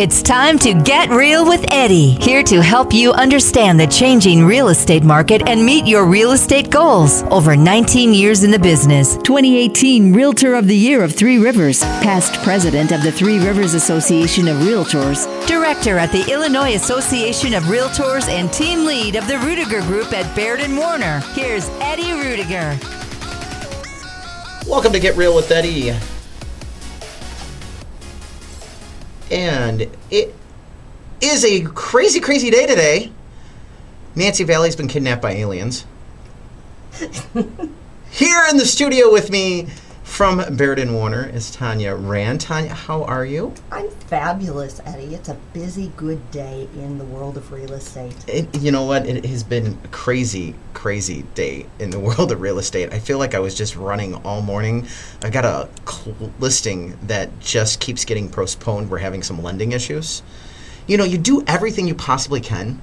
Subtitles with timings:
[0.00, 4.68] It's time to get real with Eddie, here to help you understand the changing real
[4.68, 7.22] estate market and meet your real estate goals.
[7.24, 9.18] Over 19 years in the business.
[9.18, 14.48] 2018 Realtor of the Year of Three Rivers, past president of the Three Rivers Association
[14.48, 19.86] of Realtors, Director at the Illinois Association of Realtors and team lead of the Ruettiger
[19.86, 21.20] Group at Baird and Warner.
[21.34, 22.80] Here's Eddie Ruettiger.
[24.66, 25.92] Welcome to Get Real with Eddie.
[29.30, 30.34] And it
[31.20, 33.12] is a crazy, crazy day today.
[34.14, 35.84] Nancy Valley's been kidnapped by aliens.
[38.10, 39.68] Here in the studio with me
[40.10, 42.40] from Baird and Warner is Tanya Rand.
[42.40, 43.54] Tanya, how are you?
[43.70, 45.14] I'm fabulous, Eddie.
[45.14, 48.16] It's a busy, good day in the world of real estate.
[48.28, 49.06] It, you know what?
[49.06, 52.92] It has been a crazy, crazy day in the world of real estate.
[52.92, 54.88] I feel like I was just running all morning.
[55.22, 58.90] I got a cl- listing that just keeps getting postponed.
[58.90, 60.22] We're having some lending issues.
[60.88, 62.82] You know, you do everything you possibly can,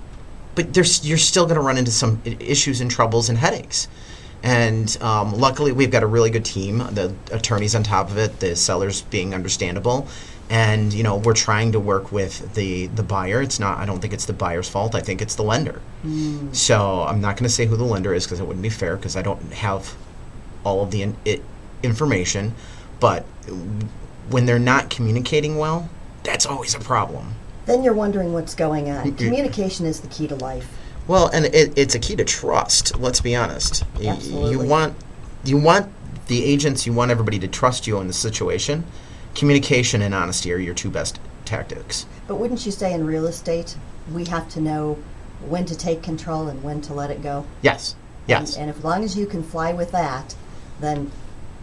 [0.55, 3.89] but there's you're still going to run into some issues and troubles and headaches.
[4.47, 6.77] And um, luckily, we've got a really good team.
[6.77, 10.07] The attorneys on top of it, the sellers being understandable,
[10.49, 13.41] and you know we're trying to work with the the buyer.
[13.41, 13.77] It's not.
[13.77, 14.95] I don't think it's the buyer's fault.
[14.95, 15.81] I think it's the lender.
[16.53, 18.95] So I'm not going to say who the lender is because it wouldn't be fair
[18.95, 19.93] because I don't have
[20.63, 21.43] all of the in, it,
[21.83, 22.55] information.
[23.01, 23.23] But
[24.29, 25.89] when they're not communicating well,
[26.23, 27.35] that's always a problem.
[27.65, 29.13] Then you're wondering what's going on.
[29.15, 30.69] Communication is the key to life.
[31.07, 32.97] Well, and it, it's a key to trust.
[32.99, 33.83] Let's be honest.
[33.95, 34.67] Y- You Absolutely.
[34.67, 34.95] want
[35.45, 35.91] you want
[36.27, 36.85] the agents.
[36.85, 38.83] You want everybody to trust you in the situation.
[39.35, 42.05] Communication and honesty are your two best tactics.
[42.27, 43.77] But wouldn't you say in real estate,
[44.11, 44.97] we have to know
[45.47, 47.45] when to take control and when to let it go?
[47.61, 47.95] Yes.
[48.25, 48.55] Yes.
[48.57, 50.35] And, and as long as you can fly with that,
[50.81, 51.11] then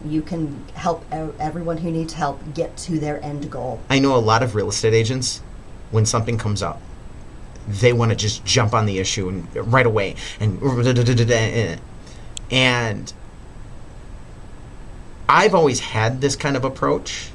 [0.07, 3.81] you can help everyone who needs help get to their end goal.
[3.91, 5.43] I know a lot of real estate agents.
[5.91, 6.81] When something comes up,
[7.67, 10.61] they want to just jump on the issue and right away and
[12.51, 13.13] and
[15.29, 17.31] I've always had this kind of approach,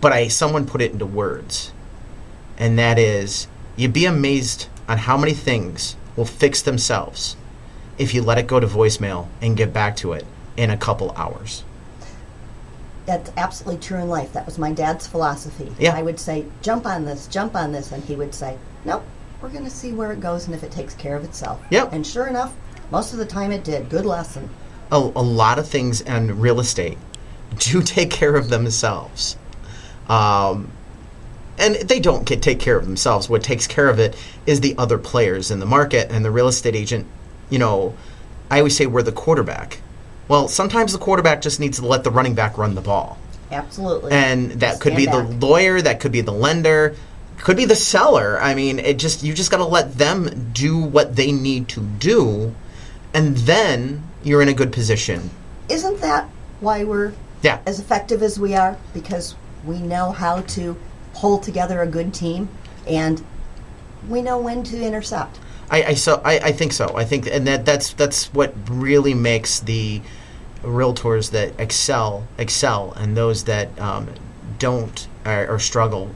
[0.00, 1.72] but I someone put it into words,
[2.58, 7.36] and that is you'd be amazed on how many things will fix themselves
[7.98, 10.26] if you let it go to voicemail and get back to it
[10.56, 11.64] in a couple hours.
[13.06, 14.32] That's absolutely true in life.
[14.32, 15.72] That was my dad's philosophy.
[15.78, 15.94] Yeah.
[15.94, 17.92] I would say, jump on this, jump on this.
[17.92, 19.04] And he would say, nope,
[19.44, 21.60] we're going to see where it goes and if it takes care of itself.
[21.68, 21.92] Yep.
[21.92, 22.54] And sure enough,
[22.90, 23.90] most of the time it did.
[23.90, 24.48] Good lesson.
[24.90, 26.96] a, a lot of things in real estate
[27.58, 29.36] do take care of themselves.
[30.08, 30.72] Um,
[31.58, 33.28] and they don't get take care of themselves.
[33.28, 34.16] What takes care of it
[34.46, 37.06] is the other players in the market and the real estate agent.
[37.50, 37.94] You know,
[38.50, 39.82] I always say we're the quarterback.
[40.26, 43.18] Well, sometimes the quarterback just needs to let the running back run the ball.
[43.52, 44.10] Absolutely.
[44.10, 46.96] And that could be Stand the lawyer, that could be the lender,
[47.44, 48.40] could be the seller.
[48.40, 51.80] I mean, it just you just got to let them do what they need to
[51.80, 52.54] do
[53.12, 55.30] and then you're in a good position.
[55.68, 56.28] Isn't that
[56.60, 57.12] why we're
[57.42, 57.60] Yeah.
[57.66, 58.76] as effective as we are?
[58.92, 60.76] Because we know how to
[61.14, 62.48] pull together a good team
[62.88, 63.22] and
[64.08, 65.38] we know when to intercept.
[65.70, 66.94] I, I so I, I think so.
[66.96, 70.02] I think and that that's that's what really makes the
[70.62, 74.08] realtors that excel excel and those that um,
[74.58, 76.10] don't or, or struggle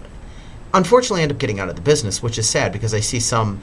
[0.74, 3.20] unfortunately I end up getting out of the business, which is sad because I see
[3.20, 3.60] some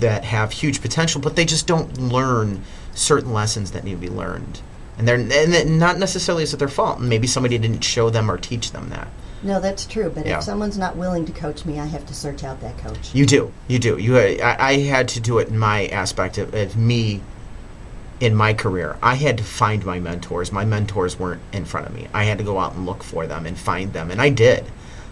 [0.00, 2.62] that have huge potential, but they just don't learn
[2.94, 4.60] certain lessons that need to be learned.
[4.96, 7.00] And they're and not necessarily is it their fault.
[7.00, 9.08] Maybe somebody didn't show them or teach them that.
[9.42, 10.10] No, that's true.
[10.14, 10.38] But Yeah.
[10.38, 13.10] if someone's not willing to coach me, I have to search out that coach.
[13.12, 13.52] You do.
[13.68, 13.98] You do.
[13.98, 14.16] You.
[14.18, 17.20] I, I had to do it in my aspect of, of me
[18.20, 18.96] in my career.
[19.02, 20.52] I had to find my mentors.
[20.52, 22.08] My mentors weren't in front of me.
[22.14, 24.64] I had to go out and look for them and find them, and I did.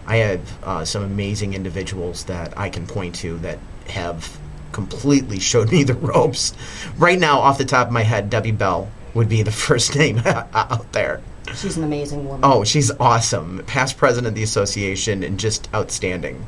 [0.05, 4.37] I have uh, some amazing individuals that I can point to that have
[4.71, 6.53] completely showed me the ropes.
[6.97, 10.19] Right now, off the top of my head, Debbie Bell would be the first name
[10.25, 11.21] out there.
[11.55, 12.41] She's an amazing woman.
[12.43, 13.63] Oh, she's awesome.
[13.67, 16.45] Past president of the association and just outstanding.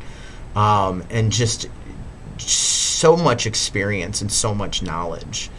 [0.55, 1.67] Um, and just
[2.37, 5.49] so much experience and so much knowledge.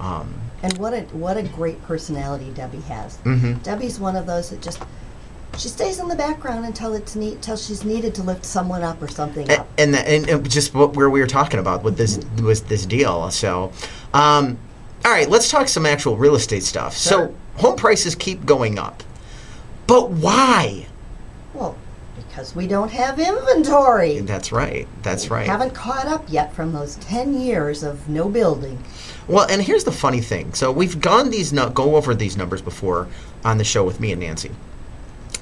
[0.00, 3.16] Um, And what a what a great personality Debbie has.
[3.18, 3.54] Mm-hmm.
[3.62, 4.80] Debbie's one of those that just
[5.56, 9.00] she stays in the background until it's neat until she's needed to lift someone up
[9.02, 9.68] or something a- up.
[9.78, 13.30] and, and, and just what where we were talking about with this with this deal.
[13.30, 13.72] So,
[14.12, 14.58] um,
[15.04, 16.96] all right, let's talk some actual real estate stuff.
[16.96, 17.28] Sure.
[17.28, 19.02] So, home prices keep going up,
[19.86, 20.86] but why?
[21.52, 21.76] Well,
[22.16, 24.20] because we don't have inventory.
[24.20, 24.88] That's right.
[25.02, 25.46] That's We right.
[25.46, 28.82] Haven't caught up yet from those ten years of no building.
[29.28, 30.52] Well, and here's the funny thing.
[30.54, 33.08] So we've gone these nu- go over these numbers before
[33.44, 34.50] on the show with me and Nancy,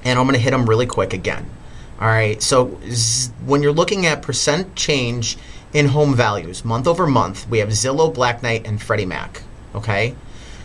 [0.04, 1.49] and I'm going to hit them really quick again.
[2.00, 2.43] All right.
[2.43, 5.37] So z- when you're looking at percent change
[5.72, 9.43] in home values month over month, we have Zillow, Black Knight, and Freddie Mac.
[9.75, 10.14] Okay.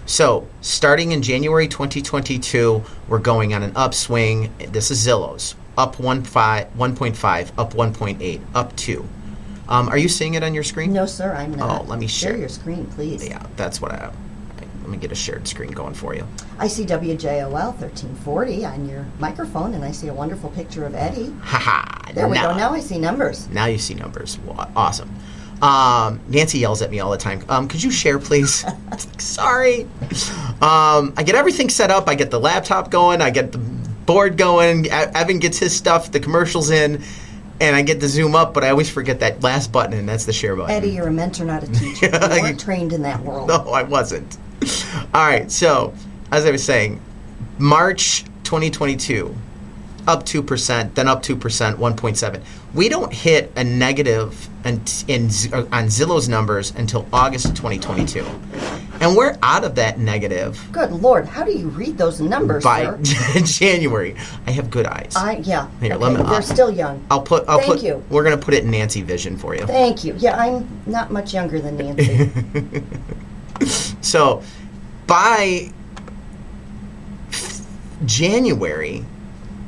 [0.05, 4.51] So starting in January 2022, we're going on an upswing.
[4.71, 9.07] This is Zillow's up 1.5, 1.5 up 1.8, up 2.
[9.69, 10.93] Um, are you seeing it on your screen?
[10.93, 11.81] No, sir, I'm not.
[11.81, 12.39] Oh, let me share share.
[12.39, 13.27] your screen, please.
[13.27, 14.11] Yeah, that's what I.
[14.87, 16.25] Let me get a shared screen going for you.
[16.59, 21.35] I see WJOL 1340 on your microphone, and I see a wonderful picture of Eddie.
[21.41, 22.13] Haha.
[22.13, 22.55] There we go.
[22.55, 23.49] Now I see numbers.
[23.49, 24.39] Now you see numbers.
[24.77, 25.13] Awesome.
[25.61, 27.43] Um, Nancy yells at me all the time.
[27.49, 28.63] Um, could you share, please?
[28.63, 29.81] Like, Sorry.
[30.61, 32.07] Um, I get everything set up.
[32.07, 33.21] I get the laptop going.
[33.21, 34.89] I get the board going.
[34.89, 37.03] Evan gets his stuff, the commercials in,
[37.59, 38.53] and I get to zoom up.
[38.53, 40.73] But I always forget that last button, and that's the share button.
[40.73, 42.05] Eddie, you're a mentor, not a teacher.
[42.05, 43.49] You weren't trained in that world.
[43.49, 44.37] No, I wasn't.
[45.13, 45.93] All right, so
[46.31, 47.01] as I was saying,
[47.59, 49.35] March 2022,
[50.07, 51.35] up 2%, then up 2%,
[51.75, 52.43] 1.7.
[52.73, 58.25] We don't hit a negative in, in, uh, on Zillow's numbers until August 2022.
[58.99, 62.83] And we're out of that negative Good Lord, how do you read those numbers, by
[63.03, 63.41] sir?
[63.45, 64.15] January.
[64.47, 65.13] I have good eyes.
[65.15, 65.67] I yeah.
[65.79, 67.05] Here, okay, let me- they're I'll- still young.
[67.11, 67.47] I'll put.
[67.47, 67.83] I'll Thank put.
[67.83, 68.03] you.
[68.09, 69.67] We're gonna put it in Nancy vision for you.
[69.67, 70.15] Thank you.
[70.17, 72.31] Yeah, I'm not much younger than Nancy.
[74.01, 74.41] So
[75.07, 75.71] by
[78.05, 79.03] January,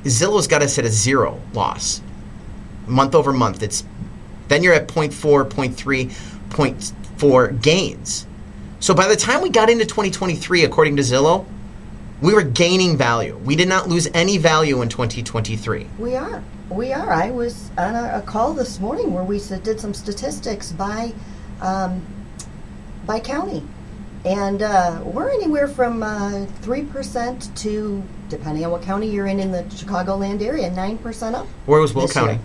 [0.04, 2.02] Zillow's got us at a zero loss.
[2.88, 3.64] Month over month.
[3.64, 3.84] It's
[4.48, 6.12] then you're at 0.4, 0.3,
[6.50, 8.26] 0.4 gains.
[8.80, 11.46] So by the time we got into 2023, according to Zillow,
[12.22, 13.38] we were gaining value.
[13.38, 15.88] We did not lose any value in 2023.
[15.98, 16.44] we are.
[16.70, 17.12] We are.
[17.12, 21.14] I was on a, a call this morning where we did some statistics by
[21.62, 22.06] um,
[23.06, 23.64] by county,
[24.25, 29.39] and uh, we're anywhere from uh, three percent to, depending on what county you're in
[29.39, 31.48] in the Chicagoland area, nine percent up.
[31.66, 32.39] Where was Will County?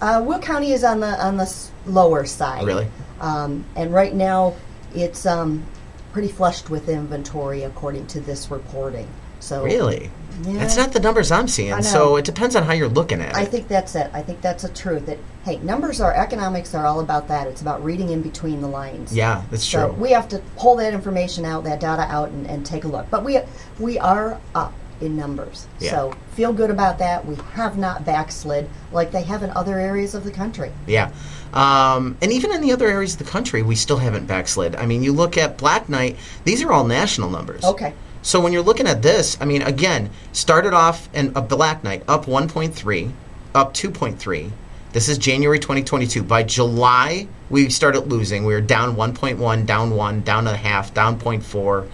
[0.00, 2.64] Uh, Will County is on the on the s- lower side.
[2.66, 2.86] Really?
[3.20, 4.54] Um, and right now,
[4.94, 5.64] it's um,
[6.12, 9.08] pretty flushed with inventory according to this reporting.
[9.40, 10.10] So Really?
[10.42, 10.58] Yeah.
[10.58, 11.82] That's not the numbers I'm seeing.
[11.82, 13.34] So it depends on how you're looking at it.
[13.36, 14.10] I think that's it.
[14.12, 15.06] I think that's a truth.
[15.06, 17.46] That hey, numbers are economics are all about that.
[17.46, 19.12] It's about reading in between the lines.
[19.14, 19.96] yeah, that's So true.
[20.00, 23.08] we have to pull that information out, that data out, and, and take a look.
[23.10, 23.40] But we
[23.78, 25.66] we are up in numbers.
[25.78, 25.90] Yeah.
[25.90, 27.24] So feel good about that.
[27.24, 30.72] We have not backslid like they have in other areas of the country.
[30.86, 31.12] Yeah.
[31.52, 34.76] Um, and even in the other areas of the country, we still haven't backslid.
[34.76, 37.64] I mean, you look at Black Knight, these are all national numbers.
[37.64, 37.94] Okay.
[38.28, 42.02] So when you're looking at this, I mean, again, started off in a Black Knight
[42.06, 43.10] up 1.3,
[43.54, 44.50] up 2.3.
[44.92, 46.24] This is January 2022.
[46.24, 48.44] By July, we started losing.
[48.44, 51.88] We were down 1.1, down 1, down a half, down 0.4.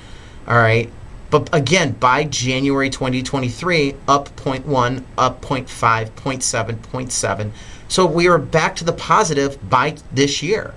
[0.48, 0.90] All right.
[1.30, 7.50] But again, by January 2023, up 0.1, up 0.5, 0.7, 0.7.
[7.86, 10.74] So we are back to the positive by this year.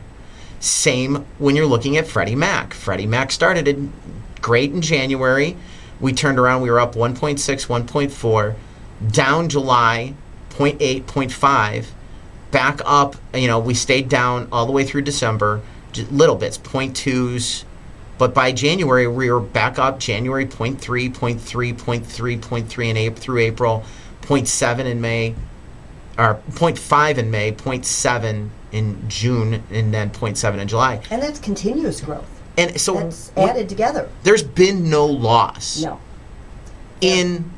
[0.59, 2.75] Same when you're looking at Freddie Mac.
[2.75, 3.91] Freddie Mac started in
[4.47, 5.57] great in January.
[5.99, 8.55] We turned around, we were up 1.6, 1.4,
[9.11, 10.13] down July
[10.51, 11.87] 0.8, 0.5,
[12.51, 15.61] back up, you know, we stayed down all the way through December,
[16.09, 17.65] little bits, 0.2s,
[18.17, 23.39] but by January we were back up January 0.3, 0.3, 0.3, 0.3 in April through
[23.39, 23.83] April,
[24.21, 25.35] 0.7 in May,
[26.17, 31.01] or 0.5 in May, 0.7 in June, and then 0.7 in July.
[31.11, 32.36] And that's continuous growth.
[32.57, 34.09] And so That's added together.
[34.23, 35.99] there's been no loss No.
[37.01, 37.51] in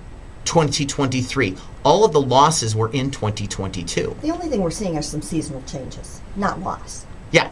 [0.46, 1.56] 2023.
[1.86, 4.18] All of the losses were in 2022.
[4.22, 7.06] The only thing we're seeing are some seasonal changes, not loss.
[7.32, 7.50] Yeah.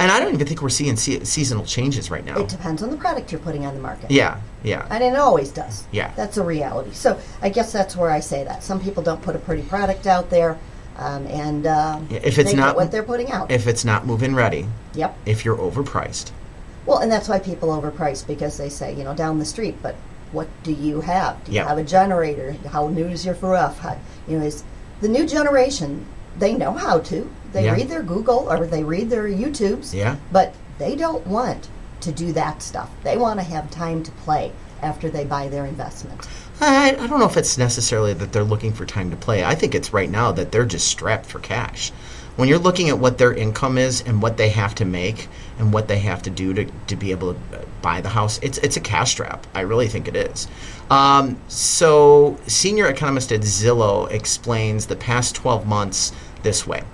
[0.00, 2.38] And I don't even think we're seeing se- seasonal changes right now.
[2.38, 4.10] It depends on the product you're putting on the market.
[4.10, 4.86] Yeah, yeah.
[4.90, 5.84] And it always does.
[5.92, 6.12] Yeah.
[6.16, 6.92] That's a reality.
[6.92, 8.62] So I guess that's where I say that.
[8.64, 10.56] Some people don't put a pretty product out there,
[10.96, 13.50] um, and uh, if it's not- what they're putting out.
[13.50, 15.16] If it's not moving ready, yep.
[15.26, 16.30] if you're overpriced.
[16.88, 19.94] Well, and that's why people overprice because they say, you know, down the street, but
[20.32, 21.44] what do you have?
[21.44, 21.68] Do you Yeah.
[21.68, 22.56] have a generator?
[22.72, 23.76] How new is your roof?
[23.78, 24.64] How, you know, is
[25.02, 26.06] the new generation?
[26.38, 27.28] They know how to.
[27.52, 27.72] They Yeah.
[27.74, 29.92] read their Google or they read their YouTubes.
[29.92, 30.16] Yeah.
[30.32, 31.68] But they don't want
[32.00, 32.88] to do that stuff.
[33.04, 34.52] They want to have time to play
[34.82, 36.26] after they buy their investment.
[36.58, 39.44] I, I don't know if it's necessarily that they're looking for time to play.
[39.44, 41.92] I think it's right now that they're just strapped for cash.
[42.38, 45.26] When you're looking at what their income is and what they have to make
[45.58, 47.40] and what they have to do to, to be able to
[47.82, 49.44] buy the house, it's, it's a cash trap.
[49.56, 50.46] I really think it is.
[50.88, 56.12] Um, so, senior economist at Zillow explains the past 12 months
[56.44, 56.84] this way.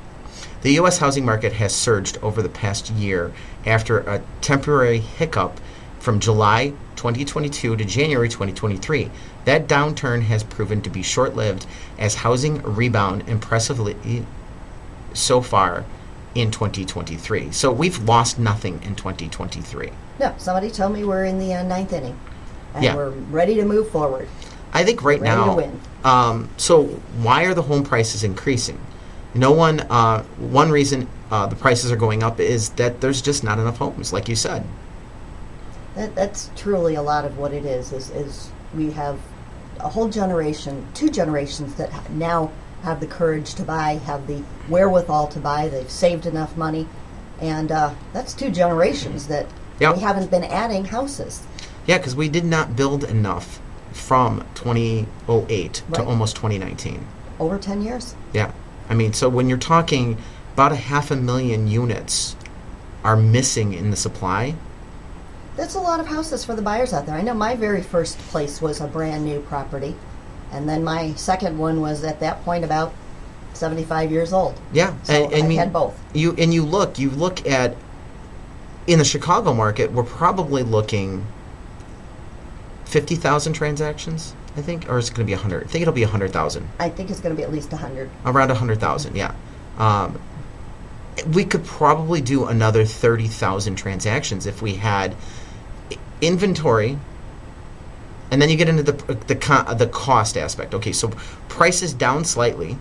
[0.62, 0.96] The U.S.
[0.96, 3.30] housing market has surged over the past year
[3.66, 5.60] after a temporary hiccup
[6.00, 9.10] from July 2022 to January 2023.
[9.44, 11.66] That downturn has proven to be short lived
[11.98, 14.24] as housing rebound impressively
[15.14, 15.84] so far
[16.34, 17.52] in 2023.
[17.52, 19.90] So we've lost nothing in 2023.
[20.20, 22.18] No, somebody told me we're in the uh, ninth inning,
[22.74, 22.94] and Yeah.
[22.96, 24.28] we're ready to move forward.
[24.72, 25.56] I think right Ready to now.
[25.56, 25.80] win.
[26.04, 26.84] Um, so
[27.22, 28.78] why are the home prices increasing?
[29.34, 29.80] No one.
[29.80, 33.78] Uh, one reason uh, the prices are going up is that there's just not enough
[33.78, 34.64] homes, like you said.
[35.94, 38.10] That, that's truly a lot of what it is, is.
[38.10, 39.18] Is we have
[39.78, 42.50] a whole generation, two generations that now
[42.84, 45.68] have the courage to buy, have the wherewithal to buy.
[45.68, 46.86] They've saved enough money,
[47.40, 49.46] and uh, that's two generations that
[49.80, 49.96] Yep.
[49.96, 51.42] we haven't been adding houses.
[51.86, 53.60] Yeah, because we did not build enough
[53.92, 57.04] from 2008 to almost 2019.
[57.40, 58.14] Over ten years.
[58.32, 58.52] Yeah,
[58.88, 60.16] I mean, so when you're talking
[60.52, 62.36] about a half a million units
[63.02, 64.54] are missing in the supply,
[65.56, 67.14] That's a lot of houses for the buyers out there.
[67.16, 69.94] I know my very first place was a brand new property,
[70.54, 72.94] and then my second one was at that point about
[73.54, 74.58] 75 years old.
[74.72, 76.00] Yeah, So and, I mean, had both.
[76.14, 77.76] You and you look, you look at
[78.86, 81.26] in the Chicago market, we're probably looking
[82.84, 85.64] fifty thousand transactions, I think, or is it going to be hundred?
[85.64, 88.10] I think it'll be hundred thousand, I think it's going to be at least 100.
[88.24, 89.16] around hundred thousand.
[89.16, 89.34] Yeah,
[89.78, 90.20] um,
[91.32, 95.16] we could probably do another thirty thousand transactions if we had
[96.20, 96.98] inventory.
[98.30, 100.74] And then you get into the the the cost aspect.
[100.74, 101.08] Okay, so
[101.48, 102.76] prices down slightly.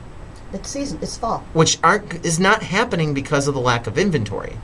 [0.53, 0.99] It's season.
[1.01, 1.39] It's fall.
[1.53, 4.57] which aren't is not happening because of the lack of inventory.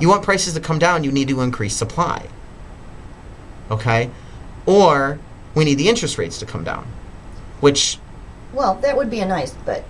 [0.00, 2.26] You want prices to come down, you need to increase supply.
[3.70, 4.10] Okay?
[4.66, 5.18] Or
[5.54, 6.86] we need the interest rates to come down.
[7.60, 7.98] Which
[8.52, 9.84] Well, that would be a nice, but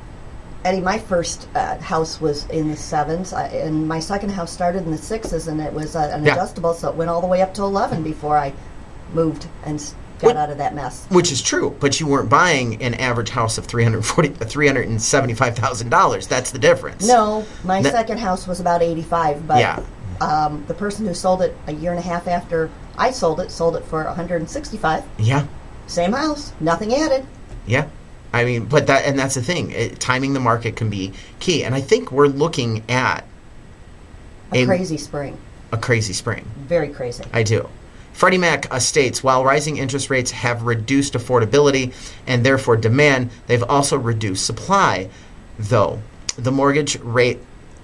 [0.64, 4.84] Eddie, my first uh, house was in the sevens, I, and my second house started
[4.84, 6.32] in the sixes, and it was uh, an Yeah.
[6.32, 8.52] adjustable, so it went all the way up to 11 before I
[9.12, 9.80] moved and
[10.18, 11.06] got out of that mess.
[11.10, 16.28] which is true, but you weren't buying an average house of 340 $375,000.
[16.28, 17.06] That's the difference.
[17.06, 19.82] No, my second house was about 85, but Yeah.
[20.20, 23.50] um, the person who sold it a year and a half after I sold it
[23.50, 25.04] sold it for 165.
[25.18, 25.46] Yeah.
[25.86, 27.26] Same house, nothing added.
[27.66, 27.86] Yeah.
[28.32, 29.70] I mean, but that and that's the thing.
[29.70, 31.62] It, timing the market can be key.
[31.64, 33.24] And I think we're looking at
[34.52, 35.36] A A- crazy spring,
[35.72, 36.44] a crazy spring.
[36.66, 37.24] very crazy.
[37.32, 37.68] I do.
[38.16, 41.92] Freddie Mac uh, states while rising interest rates have reduced affordability
[42.26, 45.10] and therefore demand, they've also reduced supply.
[45.58, 46.00] Though
[46.38, 47.40] the mortgage rate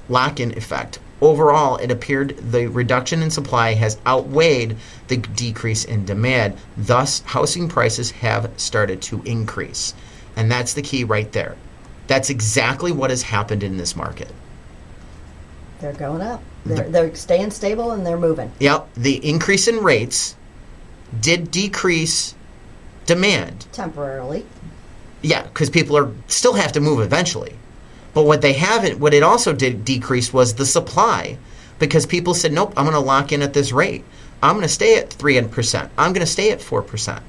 [0.09, 6.07] lock in effect, overall, it appeared the reduction in supply has outweighed the decrease in
[6.07, 6.57] demand.
[6.79, 9.93] Thus, housing prices have started to increase.
[10.35, 11.57] And that's the key right there.
[12.07, 14.33] That's exactly what has happened in this market.
[15.83, 16.41] They're going up.
[16.65, 18.53] They're, they're staying stable and they're moving.
[18.61, 20.37] Yep, the increase in rates
[21.21, 22.37] did decrease
[23.05, 23.67] demand.
[23.73, 24.47] Temporarily.
[25.23, 27.57] Yeah, because people are still have to move eventually.
[28.15, 31.37] But what they haven't, what it also did decrease was the supply,
[31.81, 34.05] because people said, "Nope, I'm going to lock in at this rate.
[34.43, 35.91] I'm going to stay at three percent.
[35.99, 37.23] I'm going to stay at four percent."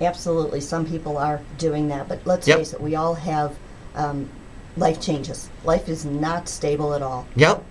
[0.00, 2.58] Absolutely, some people are doing that, but let's Yep.
[2.58, 3.56] face it, we all have
[3.94, 4.28] um,
[4.76, 5.48] life changes.
[5.64, 7.62] Life is not stable at all, Yep,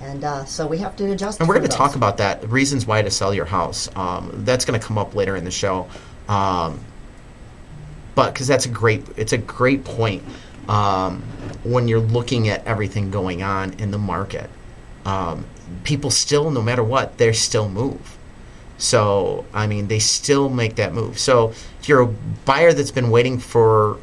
[0.00, 1.40] and uh, so we have to adjust.
[1.40, 3.88] and we're going to talk about that reasons why to sell your house.
[3.96, 5.88] Um, that's going to come up later in the show.
[6.28, 6.80] Um,
[8.14, 10.22] but because that's a great, it's a great point
[10.68, 11.22] um,
[11.64, 14.50] when you're looking at everything going on in the market.
[15.06, 15.46] Um,
[15.84, 18.18] people still, no matter what, they still move.
[18.78, 21.18] So I mean, they still make that move.
[21.18, 22.06] So if you're a
[22.44, 23.98] buyer that's been waiting for,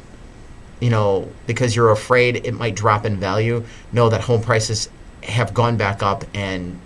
[0.80, 4.88] you know, because you're afraid it might drop in value, know that home prices
[5.22, 6.78] have gone back up and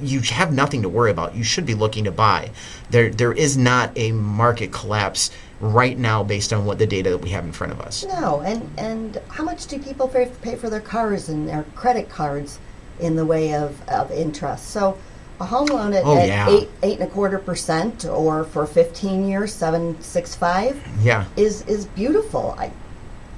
[0.00, 1.34] you have nothing to worry about.
[1.34, 2.50] You should be looking to buy.
[2.90, 7.18] There, there is not a market collapse right now based on what the data that
[7.18, 8.04] we have in front of us.
[8.06, 12.08] No, and and how much do people pay, pay for their cars and their credit
[12.08, 12.60] cards
[13.00, 14.68] in the way of, of interest?
[14.70, 14.96] So
[15.40, 16.48] a home loan at, Oh, at yeah.
[16.48, 21.62] eight eight and a quarter percent, or for fifteen years seven six five, Yeah, is
[21.62, 22.54] is beautiful.
[22.56, 22.70] I,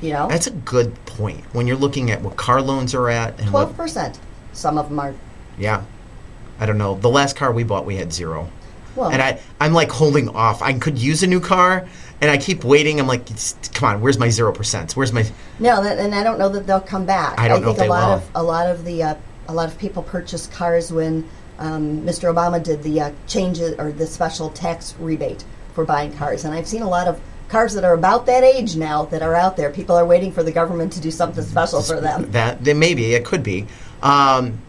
[0.00, 1.44] you know, that's a good point.
[1.52, 4.18] When you're looking at what car loans are at and Twelve percent.
[4.52, 5.14] Some of them are
[5.58, 5.84] yeah,
[6.58, 6.96] I don't know.
[6.96, 8.50] The last car we bought, we had zero.
[8.96, 9.10] well.
[9.10, 10.62] and I, I'm like holding off.
[10.62, 11.86] I could use a new car,
[12.20, 12.98] and I keep waiting.
[12.98, 13.26] I'm like,
[13.74, 14.96] come on, where's my zero percent?
[14.96, 15.24] Where's my?
[15.58, 17.38] No, that, and I don't know that they'll come back.
[17.38, 18.14] I don't know think if they a lot will.
[18.16, 19.14] of a lot of the uh,
[19.48, 21.28] a lot of people purchased cars when
[21.58, 22.32] um, Mr.
[22.32, 26.66] Obama did the uh, changes or the special tax rebate for buying cars, and I've
[26.66, 29.70] seen a lot of cars that are about that age now that are out there.
[29.70, 32.30] People are waiting for the government to do something special for them.
[32.30, 33.66] That then maybe it could be.
[34.02, 34.62] Um,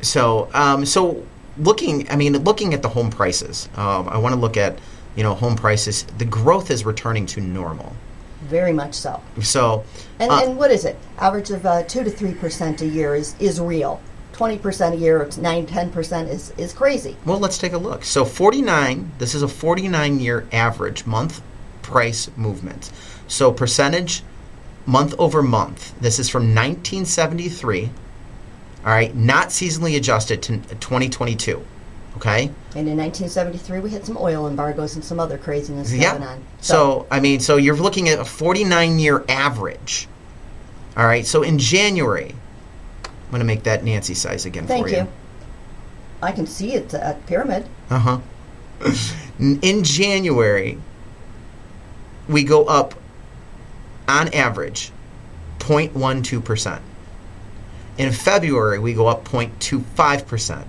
[0.00, 1.24] so um, so
[1.58, 4.78] looking, I mean, looking at the home prices, um, I want to look at,
[5.14, 6.04] you know, home prices.
[6.18, 7.94] The growth is returning to normal.
[8.42, 9.20] Very much so.
[9.42, 9.84] So,
[10.18, 10.96] And, uh, and what is it?
[11.18, 14.00] Average of uh, two to three percent a year is is real.
[14.36, 17.16] Twenty percent a year, it's nine, ten percent is is crazy.
[17.24, 18.04] well, let's take a look.
[18.04, 21.40] So, 49, this is a 49 year average month
[21.80, 22.92] price movement.
[23.28, 24.22] So, percentage
[24.84, 25.98] month over month.
[26.00, 27.90] This is from 1973,
[28.84, 31.64] all right, not seasonally adjusted to 2022,
[32.18, 32.42] okay?
[32.74, 36.14] And in 1973, we had some oil embargoes and some other craziness going Yeah.
[36.16, 36.42] on.
[36.60, 40.08] So, I mean, so you're looking at a 49 year average.
[40.96, 41.26] All right.
[41.26, 42.34] So in January,
[43.26, 44.98] I'm going to make that Nancy size again thank for you.
[44.98, 45.08] you.
[46.22, 47.66] I can see it at Pyramid.
[47.90, 48.20] Uh huh.
[49.38, 50.78] in January,
[52.28, 52.94] we go up
[54.08, 54.92] on average
[55.58, 56.80] 0.12%.
[57.98, 60.64] In February, we go up 0.25%.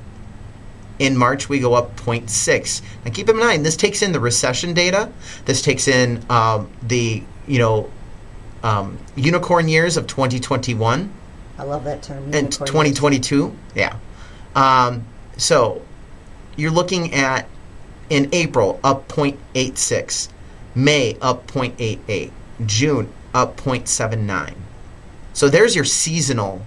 [1.00, 2.82] In March, we go up 0.6.
[3.06, 5.12] Now, keep in mind, this takes in the recession data.
[5.46, 7.92] This takes in um, the you know
[8.64, 11.14] um, unicorn years of 2021
[11.58, 12.34] I love that term.
[12.34, 13.56] and 2022.
[13.76, 13.98] Yeah.
[14.56, 15.06] Um,
[15.38, 15.82] so
[16.56, 17.48] you're looking at
[18.10, 20.30] in April up 0.86,
[20.76, 22.32] May up 0.88,
[22.66, 24.54] June up 0.79.
[25.34, 26.66] So there's your seasonal,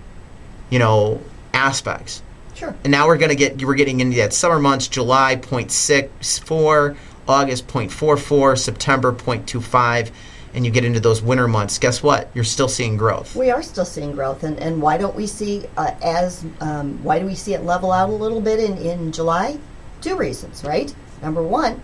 [0.71, 1.21] you know,
[1.53, 2.23] aspects.
[2.55, 2.75] Sure.
[2.85, 7.67] And now we're going to get we're getting into that summer months, July 0.64, August
[7.67, 10.11] 0.44, September 0.25,
[10.55, 11.79] and you get into those winter months.
[11.79, 12.29] Guess what?
[12.35, 13.35] You're still seeing growth.
[13.37, 17.19] We are still seeing growth, and, and why don't we see uh, as um, why
[17.19, 19.59] do we see it level out a little bit in, in July?
[20.01, 20.95] Two reasons, right?
[21.23, 21.81] Number one,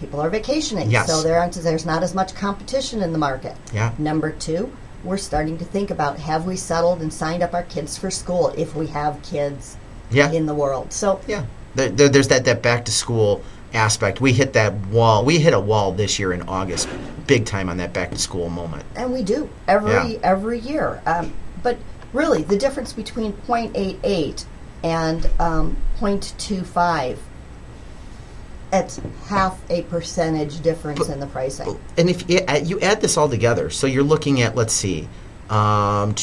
[0.00, 1.06] people are vacationing, Yes.
[1.06, 3.56] so there aren't there's not as much competition in the market.
[3.72, 3.92] Yeah.
[3.98, 4.72] Number two,
[5.04, 8.48] we're starting to think about have we settled and signed up our kids for school
[8.56, 9.76] if we have kids
[10.10, 10.30] Yeah.
[10.32, 10.92] in the world.
[10.92, 11.44] So Yeah,
[11.74, 13.42] there, there, there's that that back to school
[13.74, 14.20] aspect.
[14.20, 15.24] We hit that wall.
[15.24, 16.88] We hit a wall this year in August,
[17.26, 18.84] big time on that back to school moment.
[18.96, 20.18] and we do every Yeah.
[20.22, 21.00] every year.
[21.06, 21.32] Um,
[21.62, 21.76] but
[22.12, 24.44] really, the difference between 0.88
[24.82, 27.16] and um, 0.25,
[28.72, 31.78] it's half a percentage difference in the pricing.
[31.96, 35.08] And if you add, you add this all together, so you're looking at let's see,
[35.50, 36.14] um,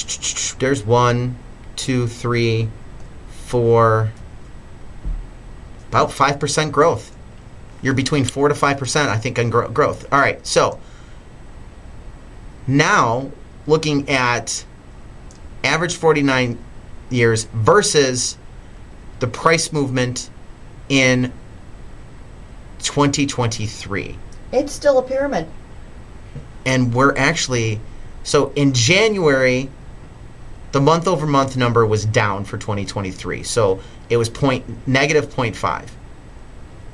[0.60, 1.38] there's one,
[1.76, 2.70] two, three,
[3.48, 4.12] four,
[5.90, 7.15] about five percent growth.
[7.86, 10.12] You're between four to five percent, I think, on gro- growth.
[10.12, 10.80] All right, so
[12.66, 13.30] now
[13.68, 14.66] looking at
[15.64, 16.58] average 49
[17.12, 18.38] years versus
[19.20, 20.32] the price movement
[20.90, 21.32] in
[22.80, 24.18] 2023
[24.52, 25.48] It's still a pyramid.
[26.66, 27.80] and we're actually
[28.24, 29.70] so in January
[30.72, 35.88] the month over month number was down for 2023 so it was point negative 0.5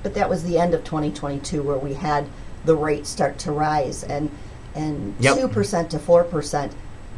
[0.03, 2.25] But that was the end of 2022 where we had
[2.65, 4.29] the rate start to rise and
[4.75, 5.37] and Yep.
[5.51, 6.71] 2% to 4%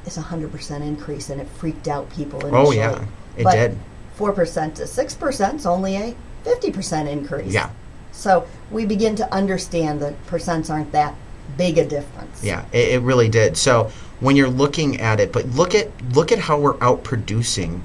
[0.08, 2.68] is a 100% increase and it freaked out people initially.
[2.68, 3.06] Oh, yeah.
[3.38, 3.78] It but did.
[4.18, 6.16] 4% to 6% is only a
[6.46, 7.54] 50% increase.
[7.54, 7.70] Yeah.
[8.12, 11.16] So we begin to understand that percents aren't that
[11.58, 12.44] big a difference.
[12.44, 13.92] yeah it, it really did so
[14.22, 17.82] when you're looking at it but look at look at how we're outproducing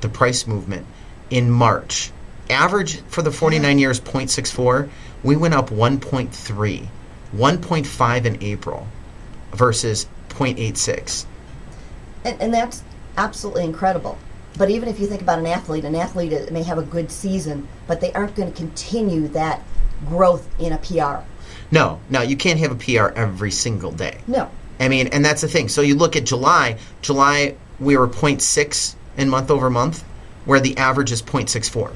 [0.00, 0.86] the price movement
[1.28, 2.12] in March
[2.50, 4.88] average for the 49 years 0.64
[5.22, 6.88] we went up 1.3
[7.34, 8.86] 1.5 in April
[9.52, 11.26] versus 0.86
[12.24, 12.82] And, and that's
[13.16, 14.18] absolutely incredible.
[14.58, 17.68] But even if you think about an athlete, an athlete may have a good season,
[17.86, 19.62] but they aren't going to continue that
[20.06, 21.24] growth in a PR.
[21.70, 24.20] No, no, you can't have a PR every single day.
[24.26, 24.50] No.
[24.80, 25.68] I mean, and that's the thing.
[25.68, 26.78] So you look at July.
[27.02, 30.02] July, we were 0.6 in month over month,
[30.46, 31.92] where the average is 0.64.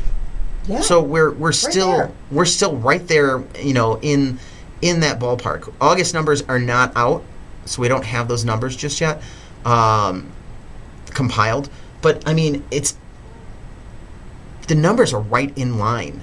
[0.66, 0.80] Yeah.
[0.80, 2.12] So we're we're still there.
[2.30, 4.38] we're still right there, you know, in
[4.80, 5.72] in that ballpark.
[5.80, 7.22] August numbers are not out,
[7.66, 9.22] so we don't have those numbers just yet
[9.64, 10.30] um,
[11.06, 11.68] compiled.
[12.02, 12.96] But I mean, it's
[14.68, 16.22] the numbers are right in line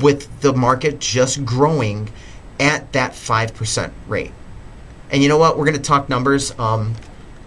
[0.00, 2.10] with the market just growing
[2.58, 4.32] at that five percent rate.
[5.10, 5.56] And you know what?
[5.58, 6.56] We're going to talk numbers.
[6.58, 6.94] Um,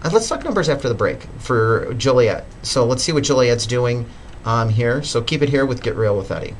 [0.02, 2.44] uh, let's talk numbers after the break for Joliet.
[2.62, 4.06] So let's see what Joliet's doing
[4.44, 5.02] um, here.
[5.02, 6.54] So keep it here with Get Real with Eddie.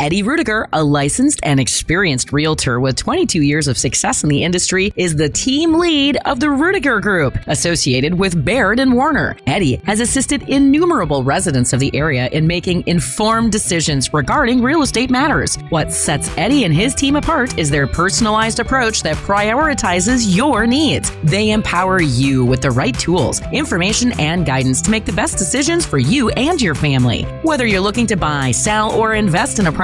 [0.00, 4.92] Eddie Ruettiger, a licensed and experienced realtor with 22 years of success in the industry,
[4.96, 9.36] is the team lead of the Ruettiger Group, associated with Baird and Warner.
[9.46, 15.10] Eddie has assisted innumerable residents of the area in making informed decisions regarding real estate
[15.10, 15.56] matters.
[15.70, 21.12] What sets Eddie and his team apart is their personalized approach that prioritizes your needs.
[21.22, 25.86] They empower you with the right tools, information, and guidance to make the best decisions
[25.86, 27.22] for you and your family.
[27.42, 29.83] Whether you're looking to buy, sell, or invest in a property,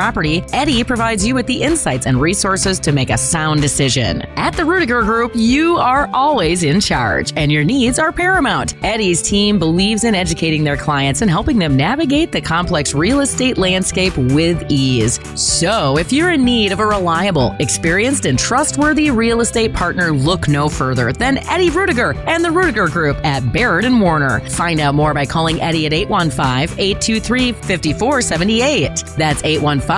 [0.52, 4.22] Eddie provides you with the insights and resources to make a sound decision.
[4.36, 8.74] At the Ruettiger Group, you are always in charge, and your needs are paramount.
[8.82, 13.58] Eddie's team believes in educating their clients and helping them navigate the complex real estate
[13.58, 15.20] landscape with ease.
[15.34, 20.48] So, if you're in need of a reliable, experienced, and trustworthy real estate partner, look
[20.48, 24.40] no further than Eddie Ruettiger and the Ruettiger Group at Baird and Warner.
[24.48, 29.04] Find out more by calling Eddie at 815 823 5478.
[29.18, 29.89] That's 815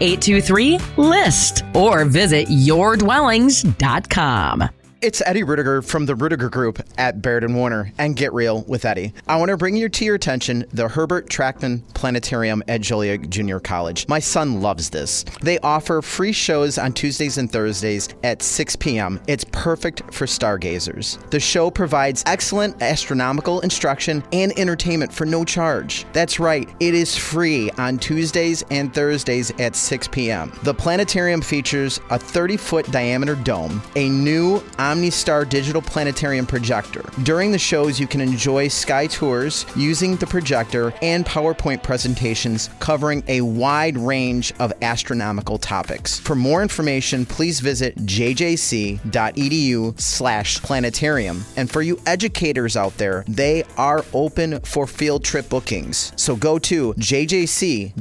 [0.00, 4.77] 823 LIST or visit yourdwellings.com.
[5.00, 8.84] It's Eddie Ruettiger from the Ruettiger Group at Baird and Warner and Get Real with
[8.84, 9.14] Eddie.
[9.28, 13.60] I want to bring you to your attention the Herbert Trackman Planetarium at Joliet Junior
[13.60, 14.08] College.
[14.08, 15.24] My son loves this.
[15.40, 19.20] They offer free shows on Tuesdays and Thursdays at 6 p.m.
[19.28, 21.16] It's perfect for stargazers.
[21.30, 26.06] The show provides excellent astronomical instruction and entertainment for no charge.
[26.12, 30.52] That's right, it is free on Tuesdays and Thursdays at 6 p.m.
[30.64, 37.04] The planetarium features a 30 foot diameter dome, a new OmniStar digital planetarium projector.
[37.22, 43.22] During the shows, you can enjoy sky tours using the projector and PowerPoint presentations covering
[43.28, 46.18] a wide range of astronomical topics.
[46.18, 51.44] For more information, please visit jjc.edu slash planetarium.
[51.56, 56.12] And for you educators out there, they are open for field trip bookings.
[56.16, 58.00] So go to jjc.edu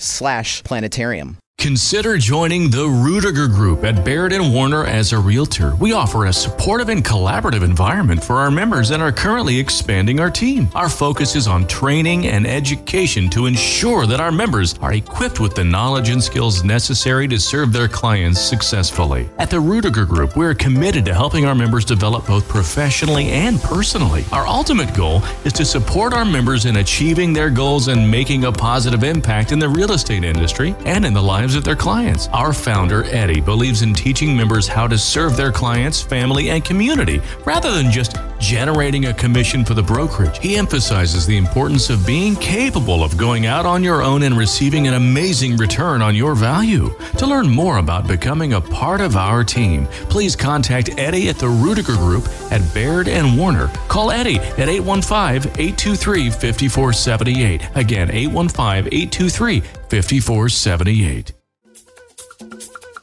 [0.00, 1.38] slash planetarium.
[1.58, 5.74] Consider joining the Ruettiger Group at Baird and Warner as a realtor.
[5.74, 10.30] We offer a supportive and collaborative environment for our members and are currently expanding our
[10.30, 10.68] team.
[10.76, 15.56] Our focus is on training and education to ensure that our members are equipped with
[15.56, 19.28] the knowledge and skills necessary to serve their clients successfully.
[19.38, 23.60] At the Ruettiger Group, we are committed to helping our members develop both professionally and
[23.62, 24.24] personally.
[24.30, 28.52] Our ultimate goal is to support our members in achieving their goals and making a
[28.52, 32.28] positive impact in the real estate industry and in the lives of their clients.
[32.28, 37.20] Our founder, Eddie, believes in teaching members how to serve their clients, family, and community
[37.44, 40.38] rather than just generating a commission for the brokerage.
[40.38, 44.86] He emphasizes the importance of being capable of going out on your own and receiving
[44.86, 46.94] an amazing return on your value.
[47.18, 51.46] To learn more about becoming a part of our team, please contact Eddie at the
[51.46, 53.68] Ruettiger Group at Baird and Warner.
[53.88, 57.68] Call Eddie at 815 823 5478.
[57.74, 61.37] Again, 815 823 5478.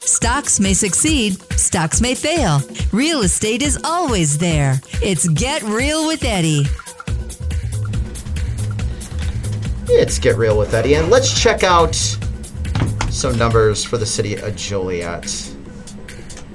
[0.06, 2.60] Stocks may succeed, stocks may fail.
[2.92, 4.80] Real estate is always there.
[5.02, 6.64] It's Get Real with Eddie.
[9.88, 11.96] It's Get Real with Eddie, and let's check out
[13.10, 15.52] some numbers for the city of Joliet.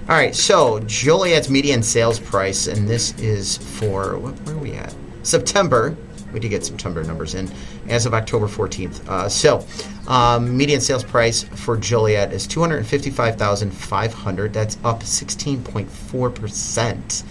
[0.07, 4.95] All right, so Joliet's median sales price, and this is for where are we at?
[5.23, 5.97] September.
[6.31, 7.51] We did get September numbers in
[7.89, 9.05] as of October 14th.
[9.09, 9.65] Uh, so,
[10.07, 14.53] um, median sales price for Joliet is 255,500.
[14.53, 17.23] That's up 16.4 percent.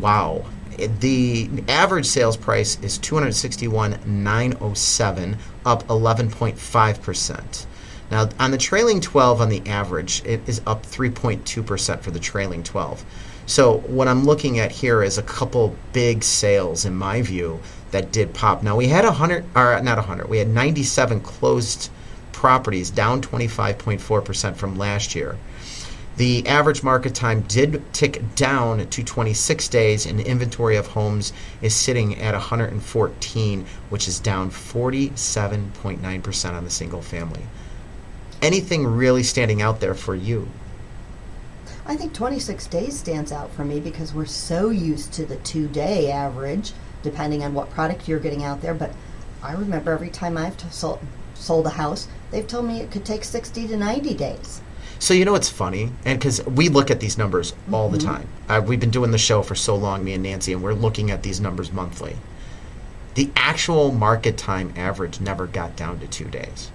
[0.00, 0.44] Wow.
[0.76, 7.66] The average sales price is 261,907, up 11.5 percent.
[8.10, 12.62] Now, on the trailing 12 on the average, it is up 3.2% for the trailing
[12.62, 13.04] 12.
[13.46, 17.60] So, what I'm looking at here is a couple big sales, in my view,
[17.94, 18.62] that did pop.
[18.62, 21.90] Now, we had 100, or not 100, we had 97 closed
[22.32, 25.38] properties, down 25.4% from last year.
[26.16, 31.74] The average market time did tick down to 26 days, and inventory of homes is
[31.74, 37.42] sitting at 114, which is down 47.9% on the single family
[38.44, 40.48] anything really standing out there for you?
[41.86, 45.66] I think 26 days stands out for me because we're so used to the two
[45.68, 46.72] day average,
[47.04, 48.74] depending on what product you're getting out there.
[48.74, 48.90] But
[49.42, 50.98] I remember every time I've t- sold,
[51.34, 54.60] sold a house, they've told me it could take 60 to 90 days.
[54.98, 57.98] So you know what's funny, and because we look at these numbers all mm-hmm.
[57.98, 58.28] the time.
[58.48, 61.10] Uh, we've been doing the show for so long, me and Nancy, and we're looking
[61.10, 62.16] at these numbers monthly.
[63.14, 66.70] The actual market time average never got down to two days.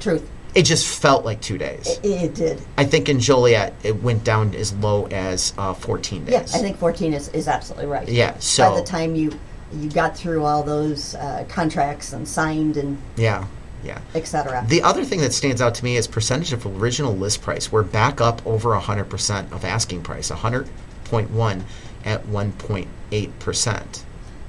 [0.00, 1.98] Truth it just felt like two days.
[2.02, 2.62] It, it, did.
[2.76, 6.32] I think in Joliet it went down as low as uh, 14 days.
[6.32, 8.08] Yeah, I think 14 is, is absolutely right.
[8.08, 9.38] Yeah, so by the time you
[9.78, 13.46] you got through all those uh, contracts and signed and yeah,
[13.84, 14.00] Yeah.
[14.14, 14.64] etc.
[14.68, 17.72] The other thing that stands out to me is percentage of original list price.
[17.72, 21.62] We're back up over 100% of asking price, 100.1
[22.04, 24.02] at 1.8%.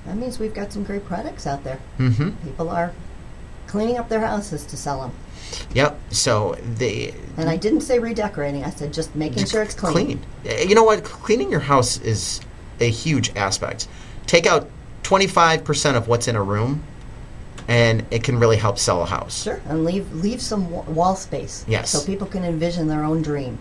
[0.06, 1.80] That means we've got some great products out there.
[1.98, 2.32] Mm-hmm.
[2.48, 2.92] People are
[3.68, 5.12] cleaning up their houses to sell them.
[5.74, 6.00] Yep.
[6.10, 8.64] So they And I didn't say redecorating.
[8.64, 10.20] I said just making sure it's clean.
[10.46, 11.04] Uh, You know what?
[11.04, 12.42] Cleaning your house is
[12.80, 13.88] a huge aspect.
[14.26, 14.70] Take out
[15.04, 16.84] 25% of what's in a room,
[17.68, 19.44] and it can really help sell a house.
[19.44, 21.63] Sure, and leave leave some wall space.
[21.68, 21.92] Yes.
[21.92, 23.58] So people can envision their own dream.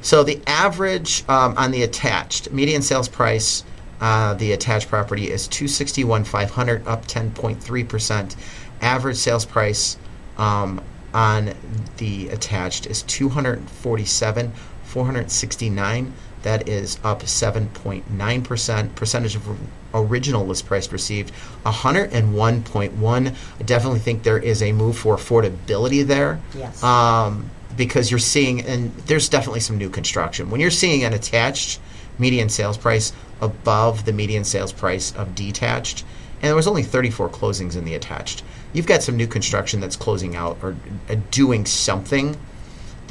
[0.00, 3.64] So the average um, on the attached median sales price,
[4.00, 8.36] uh, the attached property is two sixty one five hundred, up ten point three percent.
[8.80, 9.96] Average sales price
[10.38, 10.82] um,
[11.14, 11.54] on
[11.98, 16.12] the attached is two hundred forty seven four hundred sixty nine.
[16.42, 18.94] That is up seven point nine percent.
[18.96, 19.46] Percentage of
[19.94, 21.32] original list price received
[21.64, 23.28] hundred and one point one.
[23.60, 26.82] I definitely think there is a move for affordability there Yes.
[26.82, 30.50] um, because you're seeing, and there's definitely some new construction.
[30.50, 31.80] When you're seeing an attached
[32.18, 36.04] median sales price above the median sales price of detached,
[36.40, 39.96] and there was only 34 closings in the attached, you've got some new construction that's
[39.96, 40.76] closing out or
[41.08, 42.36] uh, doing something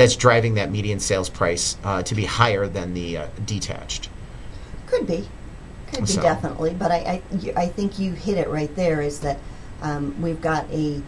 [0.02, 4.10] that's driving that median sales price uh, to be higher than the uh, detached.
[4.88, 5.28] Could be,
[5.88, 6.74] could be definitely.
[6.74, 9.02] But I, I, I think you hit it right there.
[9.02, 9.40] Is that
[9.82, 11.02] um, we've got a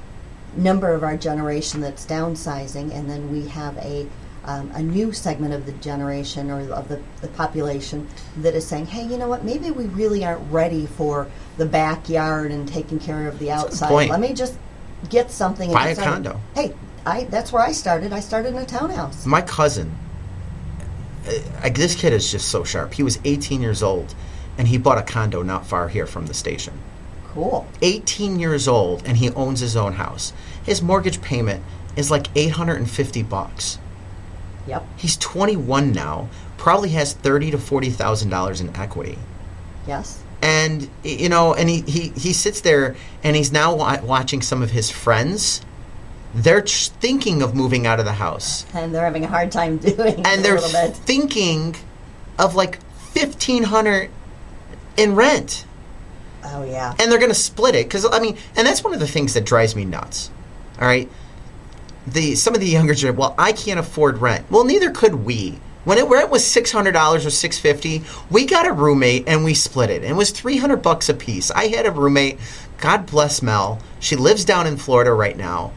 [0.56, 4.08] number of our generation that's downsizing, and then we have a
[4.46, 8.88] um, a new segment of the generation or of the, the population that is saying,
[8.88, 9.46] hey, you know what?
[9.46, 14.10] Maybe we really aren't ready for the backyard and taking care of the outside.
[14.10, 14.58] Let me just
[15.10, 15.70] get something.
[15.70, 16.42] and Buy a condo.
[16.56, 16.74] Hey,
[17.06, 18.14] I that's where I started.
[18.14, 19.26] I started in a townhouse.
[19.26, 19.96] My cousin,
[21.28, 22.94] uh, I, this kid is just so sharp.
[22.94, 24.16] He was 18 years old,
[24.58, 26.74] and he bought a condo not far here from the station.
[27.34, 27.68] Cool.
[27.82, 30.34] 18 years old, and he owns his own house.
[30.64, 31.64] His mortgage payment
[31.96, 33.80] is like 850 bucks.
[34.68, 34.86] Yep.
[34.98, 39.18] He's 21 now, probably has 30 to 40 thousand dollars in equity.
[39.88, 40.24] Yes.
[40.42, 44.62] And you know, and he, he, he sits there and he's now wa- watching some
[44.62, 45.62] of his friends.
[46.36, 48.66] They're ch- thinking of moving out of the house.
[48.74, 50.96] And they're having a hard time doing it and a they're little bit.
[50.96, 51.76] thinking
[52.40, 52.80] of like
[53.14, 54.10] 1500
[54.98, 55.66] in rent.
[56.46, 56.94] Oh yeah.
[57.00, 59.34] and they're going to split it because i mean and that's one of the things
[59.36, 60.30] that drives me nuts
[60.80, 61.10] all right?
[62.06, 64.46] The some of the younger generation well i can't afford rent.
[64.52, 65.60] Well neither could we.
[65.86, 70.04] When it rent was $600 or 650 we got a roommate and we split it.
[70.04, 72.40] It was 300 bucks a piece i had a roommate
[72.80, 73.80] god bless mel.
[74.02, 75.72] She lives down in florida right now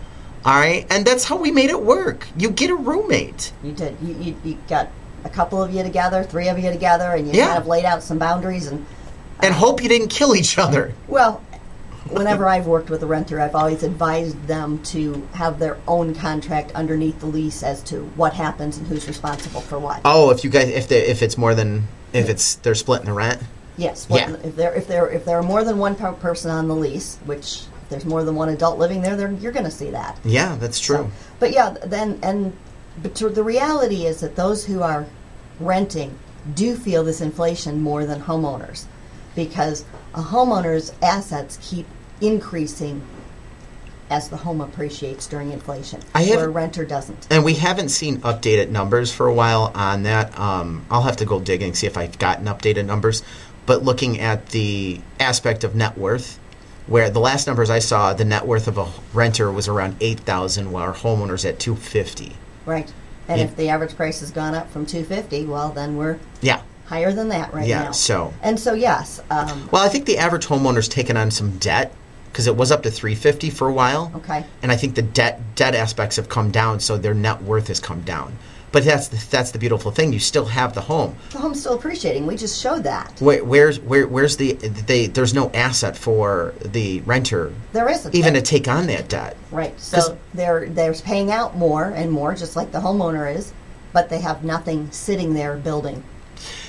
[0.46, 3.96] all right and that's how we made it work you get a roommate You did.
[4.00, 4.88] You, you, you got
[5.24, 7.46] a couple of you together, three of you together, and you Yeah.
[7.48, 8.68] kind of laid out some boundaries.
[8.68, 8.86] And
[9.42, 11.42] and hope you didn't kill each other well,
[12.08, 16.70] whenever I've worked with a renter, I've always advised them to have their own contract
[16.76, 20.00] underneath the lease as to what happens and who's responsible for what.
[20.04, 23.12] Oh, if you guys, if they, if it's more than, if it's they're splitting the
[23.12, 23.42] rent.
[23.76, 24.06] Yes.
[24.08, 24.30] Yeah.
[24.44, 27.18] If there if there if there are more than one per- person on the lease,
[27.26, 30.18] which there's more than one adult living there, then you're going to see that.
[30.24, 30.96] Yeah, that's true.
[30.96, 32.56] So, but yeah, then and
[33.02, 35.06] but the reality is that those who are
[35.60, 36.18] renting
[36.54, 38.84] do feel this inflation more than homeowners
[39.34, 41.86] because a homeowner's assets keep
[42.20, 43.02] increasing
[44.08, 47.26] as the home appreciates during inflation, I have- where a renter doesn't.
[47.28, 50.38] and we haven't seen updated numbers for a while on that.
[50.38, 53.22] Um, I'll have to go digging see if I've gotten updated numbers.
[53.66, 56.38] But looking at the aspect of net worth,
[56.86, 60.20] where the last numbers I saw, the net worth of a renter was around eight
[60.20, 62.36] thousand, while our homeowners at two fifty.
[62.64, 62.92] Right.
[63.28, 63.46] And Yeah.
[63.46, 66.60] if the average price has gone up from 250, well, then we're Yeah.
[66.86, 67.90] higher than that right Yeah, now.
[67.90, 71.92] so- and so yes, um, Well, I think the average homeowner's taken on some debt
[72.30, 74.12] because it was up to three fifty for a while.
[74.14, 74.44] okay.
[74.62, 77.80] and I think the debt debt aspects have come down, so their net worth has
[77.80, 78.34] come down.
[78.76, 80.12] But that's the, that's the beautiful thing.
[80.12, 81.16] You still have the home.
[81.30, 82.26] The home's still appreciating.
[82.26, 83.18] We just showed that.
[83.22, 85.06] Where, where's where, where's the they?
[85.06, 88.14] There's no asset for the renter There isn't.
[88.14, 89.38] even to take on that debt.
[89.50, 89.80] Right.
[89.80, 93.54] So they're they're paying out more and more, just like the homeowner is,
[93.94, 96.04] but they have nothing sitting there building.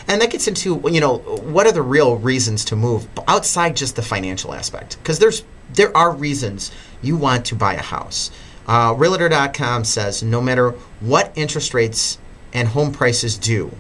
[0.08, 3.98] And that gets into you know what are the real reasons to move outside just
[3.98, 4.98] the financial aspect?
[5.00, 5.44] Because there's
[5.74, 8.32] there are reasons you want to buy a house.
[8.68, 12.18] Uh, Realtor.com says no matter what interest rates
[12.54, 13.72] and home prices do,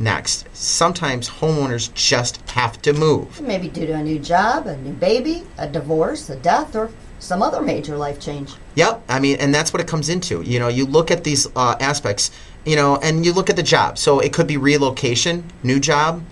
[0.00, 3.40] next sometimes homeowners just have to move.
[3.40, 7.40] Maybe due to a new job, a new baby, a divorce, a death, or some
[7.40, 8.52] other major life change.
[8.74, 10.42] Yep, I mean, and that's what it comes into.
[10.42, 12.32] You know, you look at these uh, aspects,
[12.64, 13.96] you know, and you look at the job.
[13.96, 16.24] So it could be relocation, new job,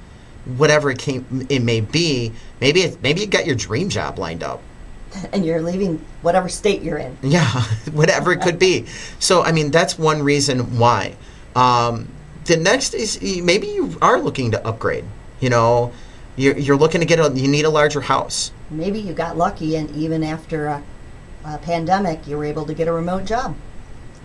[0.56, 2.32] whatever it came, it may be.
[2.60, 4.60] Maybe it, maybe you got your dream job lined up.
[5.32, 7.16] and you're leaving whatever state you're in.
[7.22, 8.86] Yeah, whatever it could be.
[9.18, 11.16] So, I mean, that's one reason why.
[11.54, 12.08] Um,
[12.44, 15.04] the next is maybe you are looking to upgrade.
[15.40, 15.92] You know,
[16.36, 18.52] you're, you're looking to get a, you need a larger house.
[18.70, 20.82] Maybe you got lucky, and even after a,
[21.44, 23.56] a pandemic, you were able to get a remote job.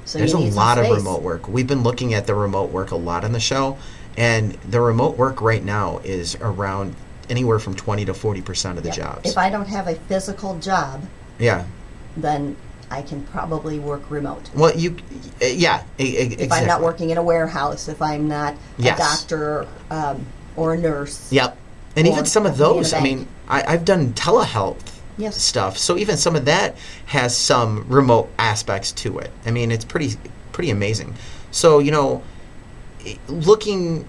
[0.06, 1.48] So There's a lot of remote work.
[1.48, 3.78] We've been looking at the remote work a lot on the show,
[4.16, 6.96] and the remote work right now is around
[7.30, 8.96] anywhere from 20 to 40% of the Yeah.
[8.96, 9.30] jobs.
[9.30, 11.02] If I don't have a physical job,
[11.40, 11.64] yeah.
[12.18, 12.56] then
[12.92, 14.50] I can probably work remote.
[14.54, 14.96] Well, you,
[15.42, 16.52] uh, yeah, If.
[16.52, 18.98] I'm not working in a warehouse, if I'm not Yes.
[19.00, 21.32] a doctor um, or a nurse.
[21.32, 21.58] Yep.
[21.96, 24.78] And even some of working in a those, I mean, I, I've done telehealth
[25.18, 25.42] Yes.
[25.42, 26.76] stuff, so even some of that
[27.08, 29.32] has some remote aspects to it.
[29.46, 30.16] I mean, it's pretty
[30.52, 31.16] pretty amazing.
[31.52, 32.22] So you know,
[33.30, 34.06] looking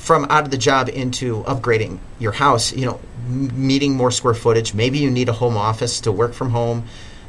[0.00, 4.32] from out of the job into upgrading your house, you know, m- needing more square
[4.34, 4.72] footage.
[4.72, 6.84] Maybe you need a home office to work from home.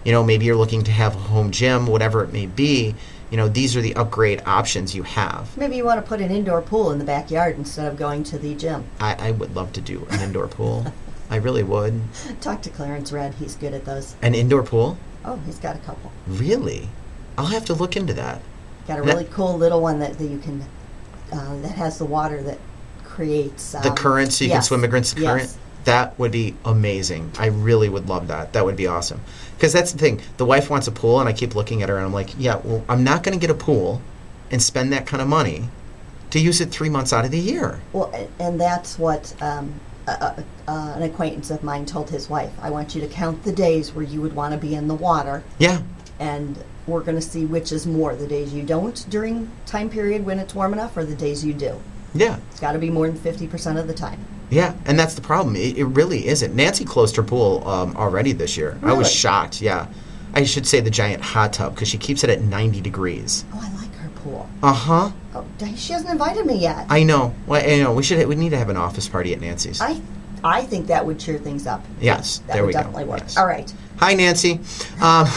[0.05, 2.95] You know, maybe you're looking to have a home gym, whatever it may be.
[3.29, 5.55] You know, these are the upgrade options you have.
[5.57, 8.39] Maybe you want to put an indoor pool in the backyard instead of going to
[8.39, 8.86] the gym.
[8.99, 10.86] I, I would love to do an indoor pool.
[11.29, 12.01] I really would.
[12.41, 13.34] Talk to Clarence Red.
[13.34, 14.15] He's good at those.
[14.21, 14.97] An indoor pool?
[15.25, 16.12] Oh, he's got a couple.
[16.25, 16.88] Really?
[17.38, 18.41] I'll have to look into that.
[18.88, 20.65] Got a really cool little one that, that you can,
[21.31, 22.57] uh, that has the water that
[23.03, 25.43] creates um, The current, so you can swim against the current?
[25.43, 25.57] yes.
[25.85, 27.31] That would be amazing.
[27.39, 28.53] I really would love that.
[28.53, 29.19] That would be awesome.
[29.55, 30.21] Because that's the thing.
[30.37, 32.57] The wife wants a pool, and I keep looking at her, and I'm like, yeah,
[32.63, 33.99] well, I'm not going to get a pool
[34.51, 35.69] and spend that kind of money
[36.29, 37.79] to use it three months out of the year.
[37.93, 39.73] Well, and that's what um,
[40.07, 42.51] a, a, uh, an acquaintance of mine told his wife.
[42.61, 44.95] I want you to count the days where you would want to be in the
[44.95, 45.81] water, Yeah.
[46.19, 50.25] and we're going to see which is more the days you don't during time period
[50.25, 51.82] when it's warm enough, or the days you do.
[52.13, 52.38] Yeah.
[52.51, 54.23] It's got to be more than fifty percent of the time.
[54.49, 55.56] Yeah, and that's the problem.
[55.56, 56.54] It, it really isn't.
[56.54, 58.77] Nancy closed her pool um, already this year.
[58.84, 59.62] I was shocked.
[59.62, 59.88] Yeah,
[60.34, 63.45] I should say the giant hot tub because she keeps it at 90 degrees.
[63.54, 64.49] Oh, I like her pool.
[64.62, 65.12] Uh huh.
[65.34, 65.45] Oh,
[65.77, 66.86] she hasn't invited me yet.
[66.89, 67.34] I know.
[67.47, 67.93] Well, I know.
[67.93, 68.27] We should.
[68.27, 69.80] We need to have an office party at Nancy's.
[69.80, 70.01] I,
[70.43, 71.86] I think that would cheer things up.
[72.01, 72.80] Yes, that there would we go.
[72.80, 73.19] definitely work.
[73.21, 73.38] Yes.
[73.38, 73.73] All right.
[73.99, 74.60] Hi, Nancy.
[74.99, 75.27] Um,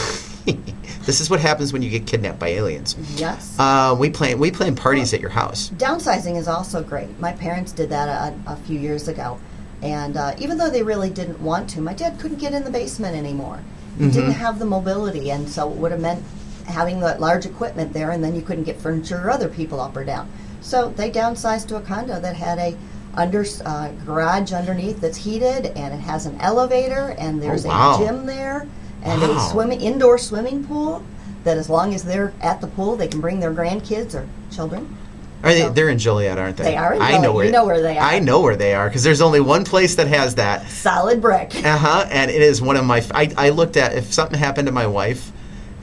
[1.05, 2.95] this is what happens when you get kidnapped by aliens.
[3.15, 3.55] Yes.
[3.59, 4.39] Uh, we plan.
[4.39, 5.69] We plan parties at your house.
[5.71, 7.19] Downsizing is also great.
[7.19, 9.39] My parents did that a, a few years ago,
[9.81, 12.71] and uh, even though they really didn't want to, my dad couldn't get in the
[12.71, 13.59] basement anymore.
[13.97, 16.21] He didn't have the mobility, and so it would have meant
[16.67, 19.95] having that large equipment there, and then you couldn't get furniture or other people up
[19.95, 20.29] or down.
[20.59, 22.75] So they downsized to a condo that had a
[23.13, 27.95] under uh, garage underneath that's heated, and it has an elevator, and there's Oh, wow.
[27.95, 28.67] a gym there,
[29.05, 29.37] and Wow.
[29.37, 31.01] a swimming indoor swimming pool.
[31.45, 34.97] That as long as they're at the pool, they can bring their grandkids or children.
[35.43, 35.61] Are they?
[35.61, 36.63] So- They're in Joliet, aren't they?
[36.63, 37.35] They are in I know Joliet.
[37.35, 37.45] where.
[37.45, 38.03] You know where they are.
[38.03, 40.67] I know where they are because there's only one place that has that.
[40.71, 41.53] Solid brick.
[41.63, 42.07] Uh huh.
[42.09, 43.03] And it is one of my.
[43.13, 45.31] I, I looked at if something happened to my wife,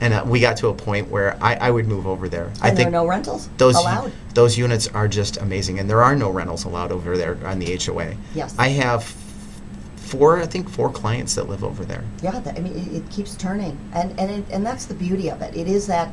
[0.01, 2.51] and uh, we got to a point where I, I would move over there.
[2.61, 4.11] I and there think are no rentals those allowed.
[4.33, 7.73] those units are just amazing, and there are no rentals allowed over there on the
[7.77, 8.15] HOA.
[8.35, 8.53] Yes.
[8.59, 9.03] I have
[10.03, 10.39] four.
[10.39, 12.03] I think four clients that live over there.
[12.21, 15.29] Yeah, that, I mean, it, it keeps turning, and and it, and that's the beauty
[15.29, 15.55] of it.
[15.55, 16.11] It is that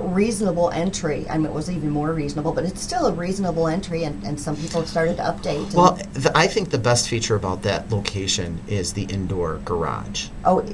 [0.00, 1.26] reasonable entry.
[1.28, 4.40] I mean, it was even more reasonable, but it's still a reasonable entry, and, and
[4.40, 5.72] some people have started to update.
[5.74, 10.28] Well, the, I think the best feature about that location is the indoor garage.
[10.44, 10.66] oh,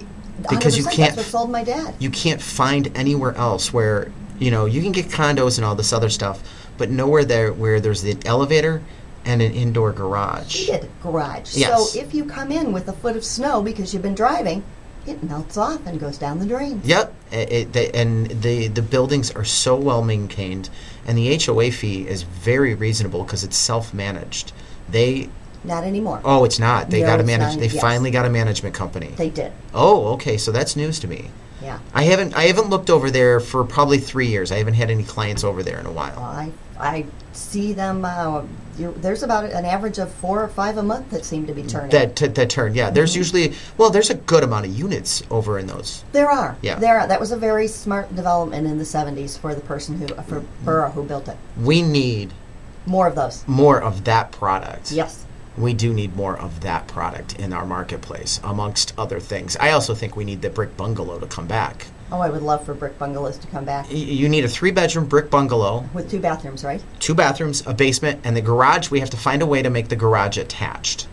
[0.49, 1.94] because you 100%, can't- That's what sold my dad.
[1.99, 5.92] You can't find anywhere else where you know you can get condos and all this
[5.92, 6.42] other stuff,
[6.79, 8.83] but nowhere there where there's the elevator
[9.24, 10.54] and an indoor garage.
[10.66, 11.56] Heated garage.
[11.56, 11.92] Yes.
[11.92, 14.62] So if you come in with a foot of snow because you've been driving,
[15.06, 16.80] it melts off and goes down the drain.
[16.85, 20.68] Yep, it, it, they, and the the buildings are so well maintained,
[21.06, 24.52] and the HOA fee is very reasonable because it's self managed.
[24.90, 25.28] They
[25.64, 26.20] Not anymore.
[26.24, 26.90] oh, it's not.
[26.90, 27.54] They No, got a manage.
[27.54, 27.80] not, They yes.
[27.80, 29.09] finally got a management company.
[29.16, 29.52] They did.
[29.74, 31.30] oh, okay, so that's news to me.
[31.62, 31.78] Yeah.
[31.94, 34.50] I haven't I haven't looked over there for probably three years.
[34.50, 36.18] I haven't had any clients over there in a while.
[36.18, 36.50] I
[36.81, 38.05] I see them.
[38.05, 38.43] Uh,
[38.79, 41.90] there's about an average of four or five a month that seem to be turning.
[41.90, 42.88] That t- that turn, yeah.
[42.90, 46.03] There's usually well, there's a good amount of units over in those.
[46.12, 46.57] there are.
[46.62, 46.79] Yeah.
[46.79, 47.07] There are.
[47.07, 50.90] That was a very smart development in the 70s for the person who for Burrow
[50.90, 51.37] who built it.
[51.61, 52.33] We need
[52.87, 53.45] More of those.
[53.47, 54.90] more of that product.
[54.93, 55.27] Yes.
[55.59, 59.57] We do need more of that product in our marketplace, amongst other things.
[59.59, 61.87] I also think we need the brick bungalow to come back.
[62.12, 64.70] Oh, I would love for brick bungalows to come back Y- You need a three
[64.73, 66.83] bedroom brick bungalow, with two bathrooms, right?
[66.99, 68.90] two bathrooms, a basement, and the garage.
[68.90, 71.07] We have to find a way to make the garage attached.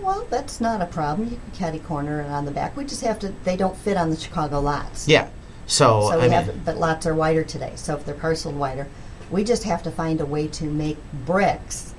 [0.00, 1.28] Well, that's not a problem.
[1.28, 2.76] You can caddy corner and on the back.
[2.76, 3.34] We just have to.
[3.44, 5.06] They don't fit on the Chicago lots.
[5.06, 5.28] Yeah.
[5.66, 7.72] So, So I we mean, have, but lots are wider today.
[7.76, 8.86] So if they're parceled wider,
[9.30, 10.96] we just have to find a way to make
[11.26, 11.92] bricks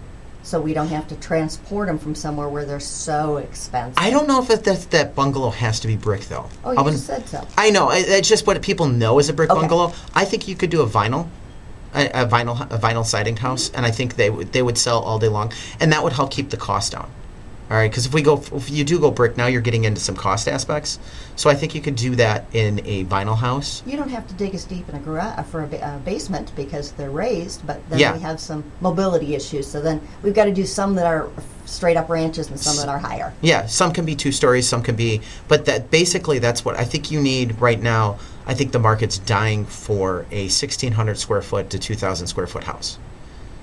[0.43, 3.95] so we don't have to transport them from somewhere where they're so expensive.
[3.97, 6.49] I don't know if it, that that bungalow has to be brick though.
[6.63, 7.45] oh, I you just said so.
[7.57, 7.89] I know.
[7.91, 9.59] It's just what people know as a brick Okay.
[9.59, 9.93] bungalow.
[10.15, 11.27] I think you could do a vinyl,
[11.93, 14.99] a, a vinyl, a vinyl siding house, and I think they would they would sell
[14.99, 17.11] all day long, and that would help keep the cost down.
[17.70, 20.01] All right, because if we go, if you do go brick, now you're getting into
[20.01, 20.97] some cost aspects.
[21.36, 23.84] So I think you could do that in a vinyl house.
[23.86, 26.51] You don't have to dig as deep in a garage uh, for a, ba- basement
[26.55, 28.13] because they're raised, but then Yeah.
[28.13, 29.67] we have some mobility issues.
[29.67, 31.30] So then we've got to do some that are
[31.65, 33.32] straight up ranches and some that are higher.
[33.41, 36.86] Yeah, some can be two stories, some can be, but that basically that's what I
[36.86, 38.17] think you need right now.
[38.47, 42.97] I think the market's dying for a 1,600 square foot to 2,000 square foot house.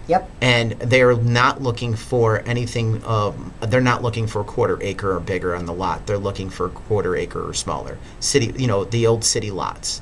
[0.09, 0.31] Yep.
[0.41, 3.05] and they're not looking for anything.
[3.05, 6.07] Um, they're not looking for a quarter acre or bigger on the lot.
[6.07, 7.99] They're looking for a quarter acre or smaller.
[8.21, 10.01] City, you know, the old city lots.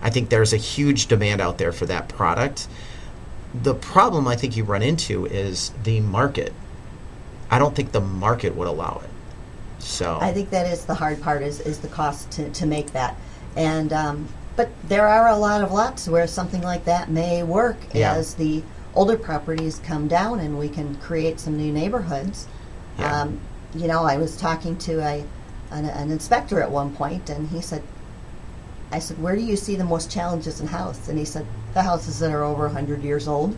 [0.00, 2.66] I think there's a huge demand out there for that product.
[3.62, 6.54] The problem I think you run into is the market.
[7.50, 9.10] I don't think the market would allow it.
[9.80, 12.92] So I think that is the hard part is, is the cost to, to make
[12.92, 13.16] that.
[13.56, 17.76] And um, but there are a lot of lots where something like that may work
[17.92, 18.14] Yeah.
[18.14, 18.62] as the
[18.94, 22.46] older properties come down and we can create some new neighborhoods.
[22.98, 23.22] Yeah.
[23.22, 23.40] Um,
[23.74, 25.24] you know, I was talking to a
[25.70, 27.82] an, an inspector at one point and he said
[28.90, 31.80] I said, "Where do you see the most challenges in house?" And he said, "The
[31.82, 33.56] houses that are over 100 years old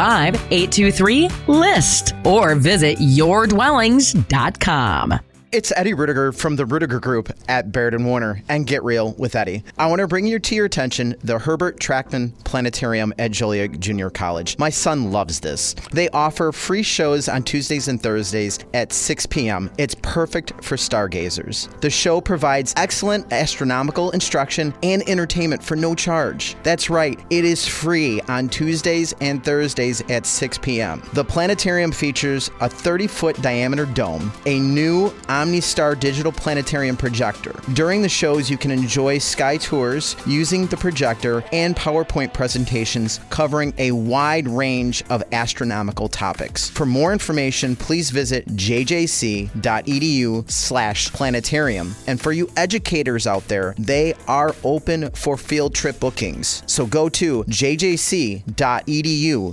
[0.00, 5.29] 815-823-LIST or visit yourdwellings.com.
[5.52, 9.34] It's Eddie Ruettiger from the Ruettiger Group at Baird and Warner and Get Real with
[9.34, 9.64] Eddie.
[9.76, 14.10] I want to bring you to your attention the Herbert Trackman Planetarium at Joliet Junior
[14.10, 14.56] College.
[14.58, 15.74] My son loves this.
[15.90, 19.72] They offer free shows on Tuesdays and Thursdays at 6 p.m.
[19.76, 21.68] It's perfect for stargazers.
[21.80, 26.54] The show provides excellent astronomical instruction and entertainment for no charge.
[26.62, 31.02] That's right, it is free on Tuesdays and Thursdays at 6 p.m.
[31.12, 37.58] The planetarium features a 30 foot diameter dome, a new OmniStar digital planetarium projector.
[37.72, 43.72] During the shows, you can enjoy sky tours using the projector and PowerPoint presentations covering
[43.78, 46.68] a wide range of astronomical topics.
[46.68, 51.94] For more information, please visit jjc.edu slash planetarium.
[52.06, 56.62] And for you educators out there, they are open for field trip bookings.
[56.66, 58.44] So go to jjc.edu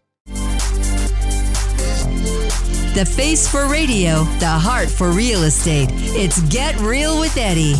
[2.95, 5.89] The face for radio, the heart for real estate.
[5.93, 7.75] It's Get Real with Eddie.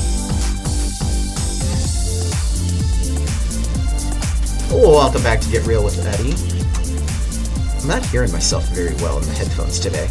[4.71, 6.35] Oh, welcome back to Get Real with Eddie.
[7.81, 10.07] I'm not hearing myself very well in the headphones today.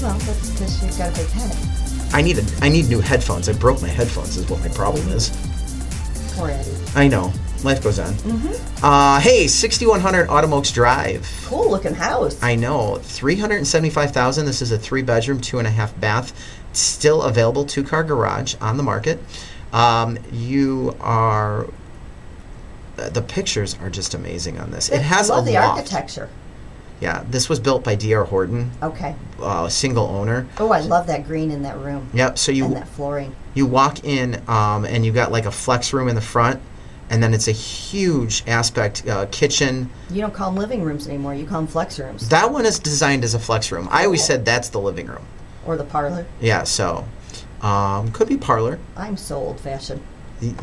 [0.00, 2.14] Well, that's because you've got a big head.
[2.14, 3.46] I need a, I need new headphones.
[3.46, 4.38] I broke my headphones.
[4.38, 5.28] Is what my problem is.
[6.32, 6.70] Poor Eddie.
[6.96, 7.30] I know.
[7.62, 8.14] Life goes on.
[8.82, 11.28] Uh, hey, 6100 Autumn Oaks Drive.
[11.44, 12.42] Cool looking house.
[12.42, 12.96] I know.
[13.02, 16.32] 375000 This is a three bedroom, two and a half bath.
[16.72, 19.18] Still available, two car garage on the market.
[19.72, 21.66] Um, you are.
[22.96, 24.88] The pictures are just amazing on this.
[24.90, 25.78] It has I love a the loft.
[25.78, 26.28] architecture.
[27.00, 28.24] Yeah, this was built by D.R.
[28.24, 29.14] Horton, Okay.
[29.40, 30.46] uh, single owner.
[30.58, 32.10] Oh, I love that green in that room.
[32.12, 32.36] Yep.
[32.36, 33.34] So you and that flooring.
[33.54, 36.60] you walk in um, and you got like a flex room in the front,
[37.10, 39.90] and then it's a huge aspect uh, kitchen.
[40.10, 41.34] You don't call them living rooms anymore.
[41.34, 43.88] You call them flex rooms That one is designed as a flex room.
[43.90, 45.26] I always said that's the living room.
[45.66, 46.24] or the parlor.
[46.40, 46.62] Yeah.
[46.62, 47.06] So
[47.60, 48.78] um, could be parlor.
[48.96, 50.00] I'm so old fashioned.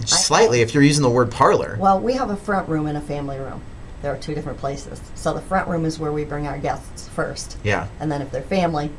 [0.06, 1.78] Slightly, if you're using the word parlor.
[1.80, 3.62] Well, we have a front room and a family room.
[4.02, 5.00] There are two different places.
[5.14, 7.58] So the front room is where we bring our guests first.
[7.64, 7.88] Yeah.
[8.00, 8.90] And then if they're family,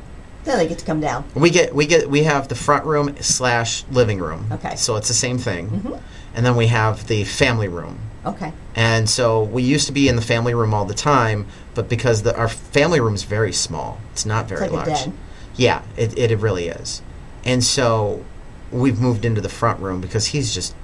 [0.45, 1.25] then they get to come down.
[1.35, 4.47] We get we get we have the front room slash living room.
[4.53, 4.75] Okay.
[4.77, 5.99] So it's the same thing,
[6.33, 7.99] and then we have the family room.
[8.25, 8.53] Okay.
[8.75, 12.23] And so we used to be in the family room all the time, but because
[12.23, 15.09] the, our family room is very small, it's not very like a large.
[15.55, 17.01] Yeah, it, it, it really is.
[17.43, 18.23] And so
[18.71, 20.75] we've moved into the front room because he's just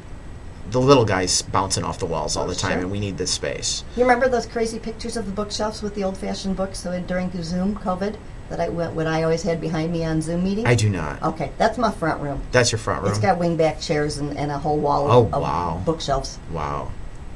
[0.71, 2.81] the little guy's bouncing off the walls all Oh, the time, sure.
[2.81, 3.83] and we need this space.
[3.95, 7.29] You remember those crazy pictures of the bookshelves with the old fashioned books so during
[7.29, 8.15] the Zoom COVID
[8.49, 10.67] that I went what I always had behind me on Zoom meetings?
[10.67, 11.21] I do not.
[11.23, 12.41] Okay, that's my front room.
[12.51, 13.11] That's your front room.
[13.11, 15.81] It's got wingback chairs and, and a whole wall Oh, of, of wow.
[15.85, 16.37] bookshelves.
[16.51, 16.91] wow.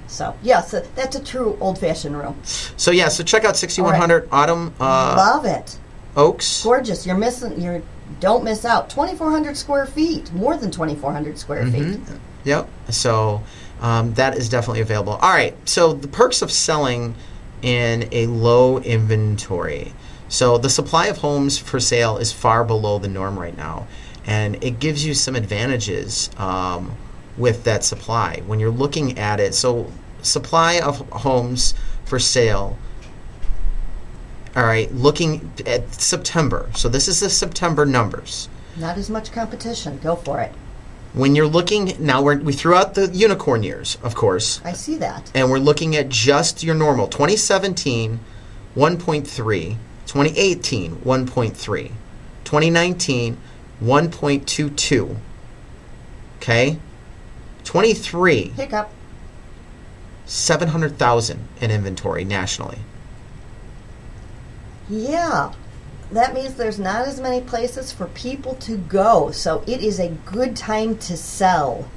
[0.08, 2.36] So, yes, yeah, so that's a true old fashioned room.
[2.44, 5.78] So yeah, so check out 6100 Autumn uh, Love it.
[6.16, 6.64] Oaks.
[6.64, 7.06] Gorgeous.
[7.06, 7.84] You're missing, you're,
[8.20, 8.90] don't miss out.
[8.90, 12.04] 2,400 square feet, more than 2,400 square Mm-hmm.
[12.06, 12.20] feet.
[12.46, 12.68] Yep.
[12.90, 13.44] So
[13.82, 15.14] um, that is definitely available.
[15.14, 15.56] All right.
[15.70, 17.14] So the perks of selling
[17.62, 19.94] in a low inventory.
[20.30, 23.88] So the supply of homes for sale is far below the norm right now,
[24.26, 26.96] and it gives you some advantages um,
[27.36, 29.56] with that supply when you're looking at it.
[29.56, 31.74] So supply of homes
[32.06, 32.78] for sale.
[34.56, 36.70] All right, looking at September.
[36.76, 38.50] So this is the September numbers.
[38.78, 39.98] Not as much competition.
[40.00, 40.52] Go for it.
[41.14, 44.96] When you're looking now, we're, we threw out the unicorn years, of course, I see
[44.98, 45.32] that.
[45.34, 48.20] and we're looking at just your normal 2017,
[48.76, 49.78] 1.3,
[50.10, 51.92] 2018, 1.3,
[52.44, 53.38] 2019,
[53.84, 55.18] 1.22.
[56.38, 56.80] Okay,
[57.64, 58.90] 23, Hiccup.
[60.26, 62.80] 700,000 in inventory nationally.
[64.90, 65.54] Yeah.
[66.12, 69.30] That means there's not as many places for people to go.
[69.30, 71.88] So it is a good time to sell.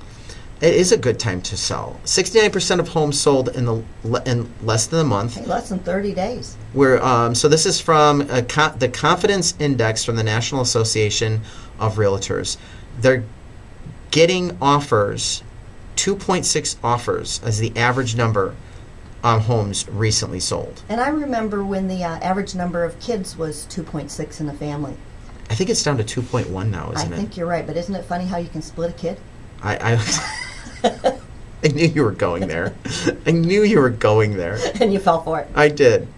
[0.62, 2.00] It is a good time to sell.
[2.04, 3.82] 69% of homes sold in the
[4.24, 5.34] in less than a month.
[5.34, 6.56] Hey, less than 30 days.
[6.72, 11.40] We're, um, so this is from a co- the Confidence Index from the National Association
[11.80, 12.58] of Realtors.
[13.00, 13.24] They're
[14.12, 15.42] getting offers,
[15.96, 18.54] 2.6 offers as the average number
[19.24, 20.82] on homes recently sold.
[20.88, 24.94] And I remember when the uh, average number of kids was 2.6 in a family.
[25.50, 27.14] I think it's down to 2.1 now, isn't think it?
[27.14, 29.18] I think you're right, but isn't it funny how you can split a kid?
[29.62, 30.38] I, I,
[31.64, 32.74] I knew you were going there.
[33.24, 34.58] I knew you were going there.
[34.80, 35.48] and you fell for it.
[35.54, 36.08] I did.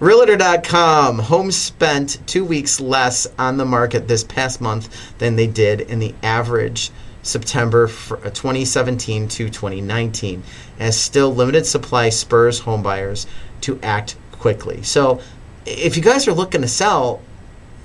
[0.00, 1.20] Realtor.com.
[1.20, 6.00] Homes spent two weeks less on the market this past month than they did in
[6.00, 6.90] the average
[7.22, 10.42] September uh, 2017 to 2019.
[10.80, 13.26] As still limited supply spurs homebuyers
[13.62, 14.82] to act quickly.
[14.82, 15.20] So,
[15.64, 17.20] if you guys are looking to sell,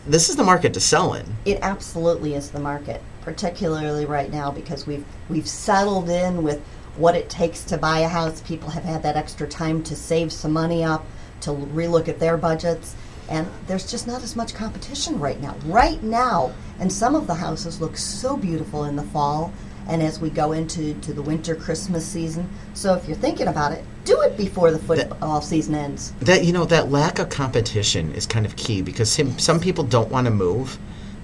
[0.07, 1.25] this is the market to sell in.
[1.45, 6.61] It absolutely is the market, particularly right now because we've we've settled in with
[6.95, 8.41] what it takes to buy a house.
[8.41, 11.05] People have had that extra time to save some money up,
[11.41, 12.95] to relook at their budgets,
[13.29, 15.55] and there's just not as much competition right now.
[15.65, 19.51] Right now, and some of the houses look so beautiful in the fall
[19.87, 22.49] and as we go into to the winter Christmas season.
[22.73, 26.11] So if you're thinking about it, do it before the football season ends.
[26.21, 29.83] That you know that lack of competition is kind of key because some, some people
[29.83, 30.77] don't want to move,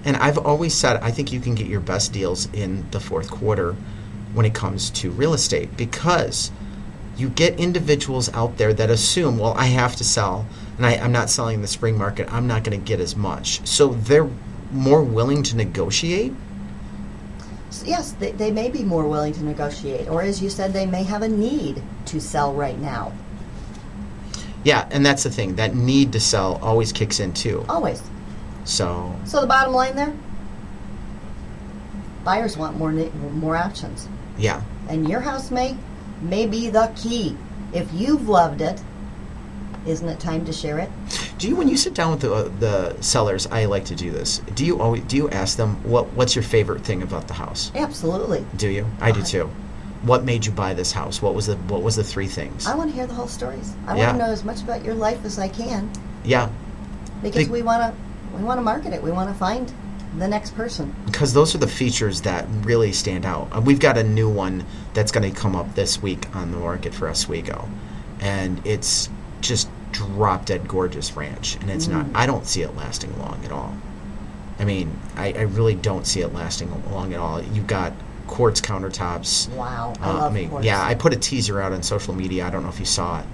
[0.04, 3.30] and I've always said I think you can get your best deals in the fourth
[3.30, 3.76] quarter
[4.32, 6.50] when it comes to real estate because
[7.16, 10.46] you get individuals out there that assume, well, I have to sell,
[10.76, 12.32] and I, I'm not selling in the spring market.
[12.32, 14.28] I'm not going to get as much, so they're
[14.72, 16.32] more willing to negotiate.
[17.84, 21.02] Yes, they, they may be more willing to negotiate, or as you said, they may
[21.02, 23.12] have a need to sell right now.
[24.64, 25.56] Yeah, and that's the thing.
[25.56, 27.64] That need to sell always kicks in too.
[27.68, 28.02] Always.
[28.64, 30.12] So So the bottom line there,
[32.24, 34.08] buyers want more more options,
[34.38, 35.76] yeah, and your house may
[36.22, 37.36] may be the key.
[37.72, 38.80] If you've loved it,
[39.86, 40.90] isn't it time to share it?
[41.38, 44.10] Do you, when you sit down with the, uh, the sellers, I like to do
[44.10, 44.38] this.
[44.54, 47.70] Do you always do you ask them what what's your favorite thing about the house?
[47.74, 48.44] Absolutely.
[48.56, 48.86] Do you?
[49.00, 49.50] I do Uh, too.
[50.02, 51.20] What made you buy this house?
[51.22, 52.66] What was the what was the three things?
[52.66, 53.72] I want to hear the whole stories.
[53.86, 54.06] I Yeah.
[54.08, 55.90] want to know as much about your life as I can
[56.24, 56.48] Yeah,
[57.22, 57.92] because Big- we want to
[58.36, 59.02] we want to market it.
[59.02, 59.72] We want to find
[60.18, 60.94] the next person.
[61.06, 63.48] because those are the features that really stand out.
[63.54, 66.56] Uh, We've got a new one that's going to come up this week on the
[66.58, 67.68] market for Oswego,
[68.20, 69.08] and it's
[69.40, 72.06] just drop dead gorgeous ranch, and it's not.
[72.14, 73.74] I don't see it lasting long at all.
[74.58, 77.40] I mean, I, I really don't see it lasting long at all.
[77.42, 77.92] You've got
[78.26, 79.48] quartz countertops.
[79.50, 80.66] Wow, I Uh, love mean, quartz.
[80.66, 82.46] yeah, I put a teaser out on social media.
[82.46, 83.26] I don't know if you saw it.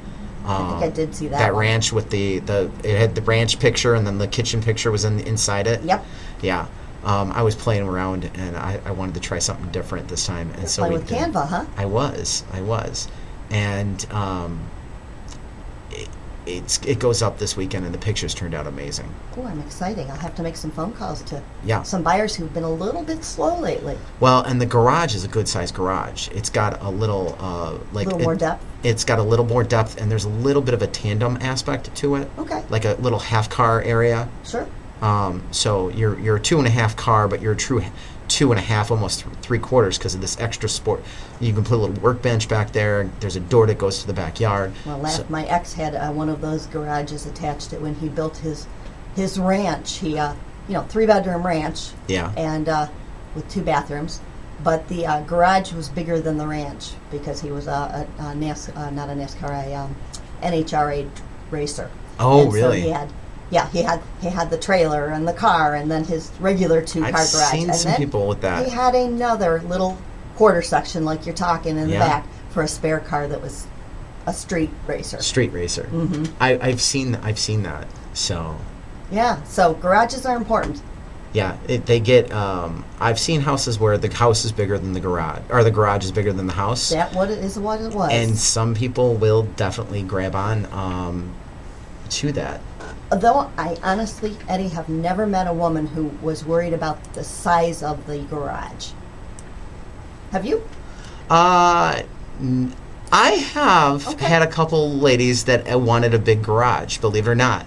[0.52, 1.38] I think I did see that.
[1.38, 1.60] That one.
[1.62, 5.04] ranch with the the it had the ranch picture and then the kitchen picture was
[5.04, 5.82] in inside it.
[5.82, 6.04] Yep.
[6.42, 6.66] Yeah.
[7.04, 10.50] Um, I was playing around and I, I wanted to try something different this time,
[10.56, 11.18] and so Playing we with did.
[11.18, 11.66] Canva, huh?
[11.76, 13.06] I was, I was,
[13.50, 14.68] and um,
[16.46, 19.12] it's it goes up this weekend, and the pictures turned out amazing.
[19.36, 20.10] Oh, I'm exciting.
[20.10, 21.82] I'll have to make some phone calls to Yeah.
[21.82, 23.98] some buyers who've been a little bit slow lately.
[24.20, 26.28] Well, and the garage is a good sized garage.
[26.28, 28.64] It's got a little uh, like a Little it- more depth?
[28.82, 31.92] It's got a little more depth, and there's a little bit of a tandem aspect
[31.96, 32.30] to it.
[32.38, 32.62] Okay.
[32.70, 34.28] Like a little half car area.
[34.44, 34.66] Sure.
[35.02, 37.82] Um, so you're you're a two and a half car, but you're a true
[38.28, 41.02] two and a half, almost th- three quarters, because of this extra sport.
[41.40, 43.10] You can put a little workbench back there.
[43.20, 44.72] There's a door that goes to the backyard.
[44.84, 48.38] Well, So- my ex had uh, one of those garages attached to when he built
[48.38, 48.66] his
[49.14, 49.98] his ranch.
[49.98, 50.34] He, uh,
[50.68, 51.88] you know, three bedroom ranch.
[52.06, 52.32] Yeah.
[52.36, 52.88] And uh,
[53.34, 54.20] with two bathrooms,
[54.62, 58.34] but the uh, garage was bigger than the ranch because he was a, a, a
[58.34, 59.94] NAS, uh, not a NASCAR, a um,
[60.42, 61.08] NHRA
[61.50, 61.90] racer.
[62.18, 62.80] Oh, and really?
[62.80, 63.08] So he had,
[63.50, 67.00] yeah, he had he had the trailer and the car, and then his regular two
[67.00, 67.20] car garage.
[67.20, 68.64] I've seen and some then people with that.
[68.64, 69.96] He had another little
[70.36, 72.06] quarter section, like you're talking in the Yeah.
[72.08, 73.66] back, for a spare car that was
[74.26, 75.22] a street racer.
[75.22, 75.84] Street racer.
[75.92, 76.24] Mm-hmm.
[76.40, 77.86] I, I've seen I've seen that.
[78.14, 78.56] So
[79.10, 80.82] Yeah, so garages are important.
[81.32, 82.32] yeah, it, they get.
[82.32, 86.04] Um, I've seen houses where the house is bigger than the garage, or the garage
[86.04, 86.88] is bigger than the house.
[86.90, 88.10] That what it is what it was.
[88.10, 91.32] and some people will definitely grab on um,
[92.10, 92.60] to that.
[93.10, 97.82] Though I honestly, Eddie, have never met a woman who was worried about the size
[97.82, 98.90] of the garage.
[100.32, 100.62] Have you?
[101.30, 102.02] Uh,
[103.12, 104.24] I have Okay.
[104.24, 107.66] had a couple ladies that uh, wanted a big garage, believe it or not.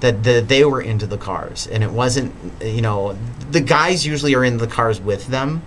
[0.00, 2.32] That the, they were into the cars, and it wasn't,
[2.62, 3.18] you know,
[3.50, 5.60] the guys usually are in the cars with them,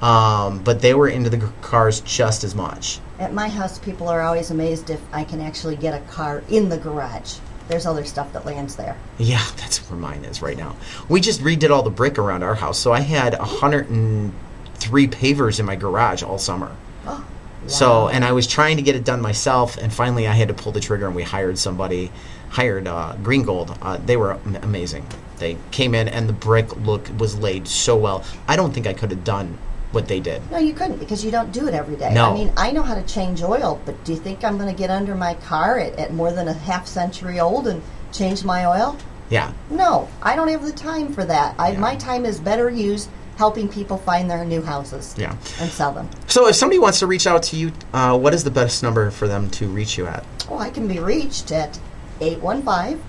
[0.00, 2.98] um, but they were into the cars just as much.
[3.18, 6.70] At my house, people are always amazed if I can actually get a car in
[6.70, 7.36] the garage.
[7.68, 8.96] There's other stuff that lands there.
[9.18, 10.76] Yeah, that's where mine is right now.
[11.08, 15.66] We just redid all the brick around our house, so I had 103 pavers in
[15.66, 16.74] my garage all summer.
[17.04, 17.26] Oh,
[17.62, 17.68] wow.
[17.68, 20.54] So, and I was trying to get it done myself, and finally I had to
[20.54, 22.10] pull the trigger, and we hired somebody,
[22.48, 23.76] hired uh, Green Gold.
[23.82, 25.06] Uh, they were amazing.
[25.38, 28.24] They came in, and the brick look was laid so well.
[28.48, 29.58] I don't think I could have done
[29.92, 30.48] what they did.
[30.50, 32.12] No, you couldn't because you don't do it every day.
[32.12, 32.30] No.
[32.30, 34.78] I mean, I know how to change oil, but do you think I'm going to
[34.78, 37.82] get under my car at, at more than a half century old and
[38.12, 38.96] change my oil?
[39.30, 41.54] Yeah, No, I don't have the time for that.
[41.58, 41.80] I, Yeah.
[41.80, 45.36] My time is better used helping people find their new houses yeah.
[45.60, 46.08] and sell them.
[46.26, 49.10] So, if somebody wants to reach out to you, uh, what is the best number
[49.10, 50.24] for them to reach you at?
[50.48, 51.78] Oh, I can be reached at
[52.20, 53.00] 815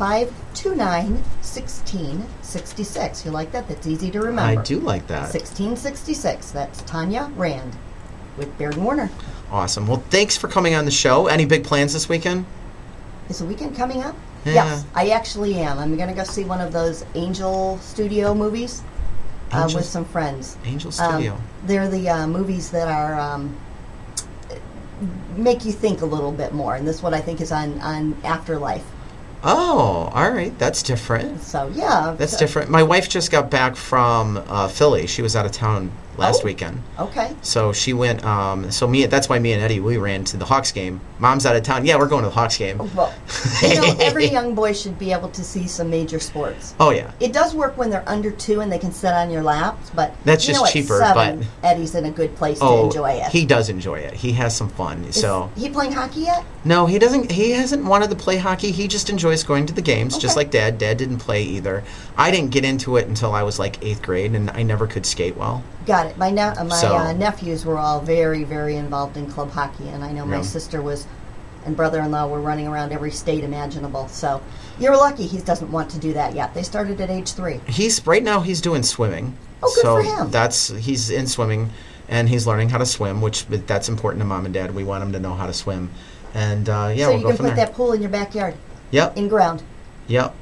[0.00, 3.24] 529 1666.
[3.26, 3.68] You like that?
[3.68, 4.58] That's easy to remember.
[4.58, 5.24] I do like that.
[5.34, 6.52] 1666.
[6.52, 7.76] That's Tanya Rand
[8.38, 9.10] with Baird Warner.
[9.50, 9.86] Awesome.
[9.86, 11.26] Well, thanks for coming on the show.
[11.26, 12.46] Any big plans this weekend?
[13.28, 14.16] Is the weekend coming up?
[14.46, 14.54] Yeah.
[14.54, 15.78] Yes, I actually am.
[15.78, 18.82] I'm going to go see one of those Angel Studio movies
[19.52, 20.56] uh, with some friends.
[20.64, 21.38] Angel Um, Studio.
[21.66, 23.54] they're the uh, movies that are um,
[25.36, 27.78] make you think a little bit more, and this is what I think is on
[27.82, 28.86] on Afterlife.
[29.42, 30.56] Oh, all right.
[30.58, 31.40] That's different.
[31.42, 32.70] So yeah, That's different.
[32.70, 35.06] My wife just got back from uh, Philly.
[35.06, 35.90] She was out of town
[36.20, 36.44] last Oh.
[36.46, 36.82] weekend.
[36.98, 38.24] Okay, So she went.
[38.24, 39.06] Um, so me.
[39.06, 41.00] That's why me and Eddie we ran to the Hawks game.
[41.18, 41.84] Mom's out of town.
[41.84, 42.78] Yeah, we're going to the Hawks game.
[42.94, 43.12] well,
[43.62, 46.74] you know, every young boy should be able to see some major sports.
[46.78, 47.10] Oh yeah.
[47.20, 50.14] It does work when they're under two and they can sit on your lap, but
[50.24, 53.10] That's you just know, cheaper, Seven, but- Eddie's in a good place to Oh, enjoy
[53.12, 53.28] it.
[53.32, 54.14] he does enjoy it.
[54.14, 55.04] He has some fun.
[55.04, 56.44] Is so he playing hockey yet?
[56.64, 57.30] no, he doesn't.
[57.30, 58.70] He hasn't wanted to play hockey.
[58.70, 60.78] He just enjoys going to the games, just like Dad.
[60.78, 61.82] Dad didn't play either.
[62.16, 65.06] I didn't get into it until I was like eighth grade, and I never could
[65.06, 65.62] skate well.
[65.90, 66.16] Got it.
[66.18, 69.88] My ne- uh, my So- uh, nephews were all very very involved in club hockey,
[69.88, 70.42] and I know my Yeah.
[70.42, 71.04] sister was,
[71.66, 74.06] and brother-in-law were running around every state imaginable.
[74.08, 74.40] So
[74.78, 76.54] you're lucky he doesn't want to do that yet.
[76.54, 77.60] They started at age three.
[77.66, 78.40] He's right now.
[78.40, 79.34] He's doing swimming.
[79.62, 80.30] Oh, good so for him.
[80.30, 81.70] That's he's in swimming,
[82.08, 84.74] and he's learning how to swim, which that's important to mom and dad.
[84.74, 85.90] We want him to know how to swim,
[86.34, 87.66] and uh, yeah, so we'll you go can put there.
[87.66, 88.54] that pool in your backyard,
[88.92, 89.16] Yep.
[89.16, 89.62] in ground.
[90.06, 90.34] Yep.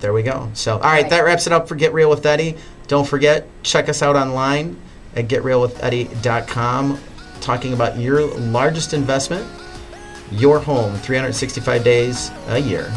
[0.00, 0.48] There we go.
[0.54, 1.10] So, all right, right.
[1.10, 2.56] that wraps it up for Get Real with Eddie.
[2.92, 4.78] Don't forget, check us out online
[5.16, 7.00] at getrealwitheddie.com,
[7.40, 9.50] talking about your largest investment,
[10.30, 12.92] your home, 365 days a year.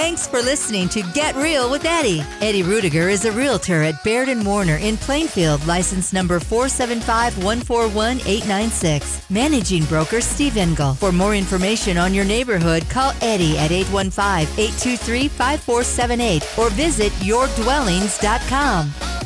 [0.00, 2.22] Thanks for listening to Get Real with Eddie.
[2.40, 9.28] Eddie Ruettiger is a realtor at Baird and Warner in Plainfield, license number 475141896.
[9.28, 10.94] Managing broker Steve Engel.
[10.94, 19.17] For more information on your neighborhood, call Eddie at 815-823-5478 or visit yourdwellings.com.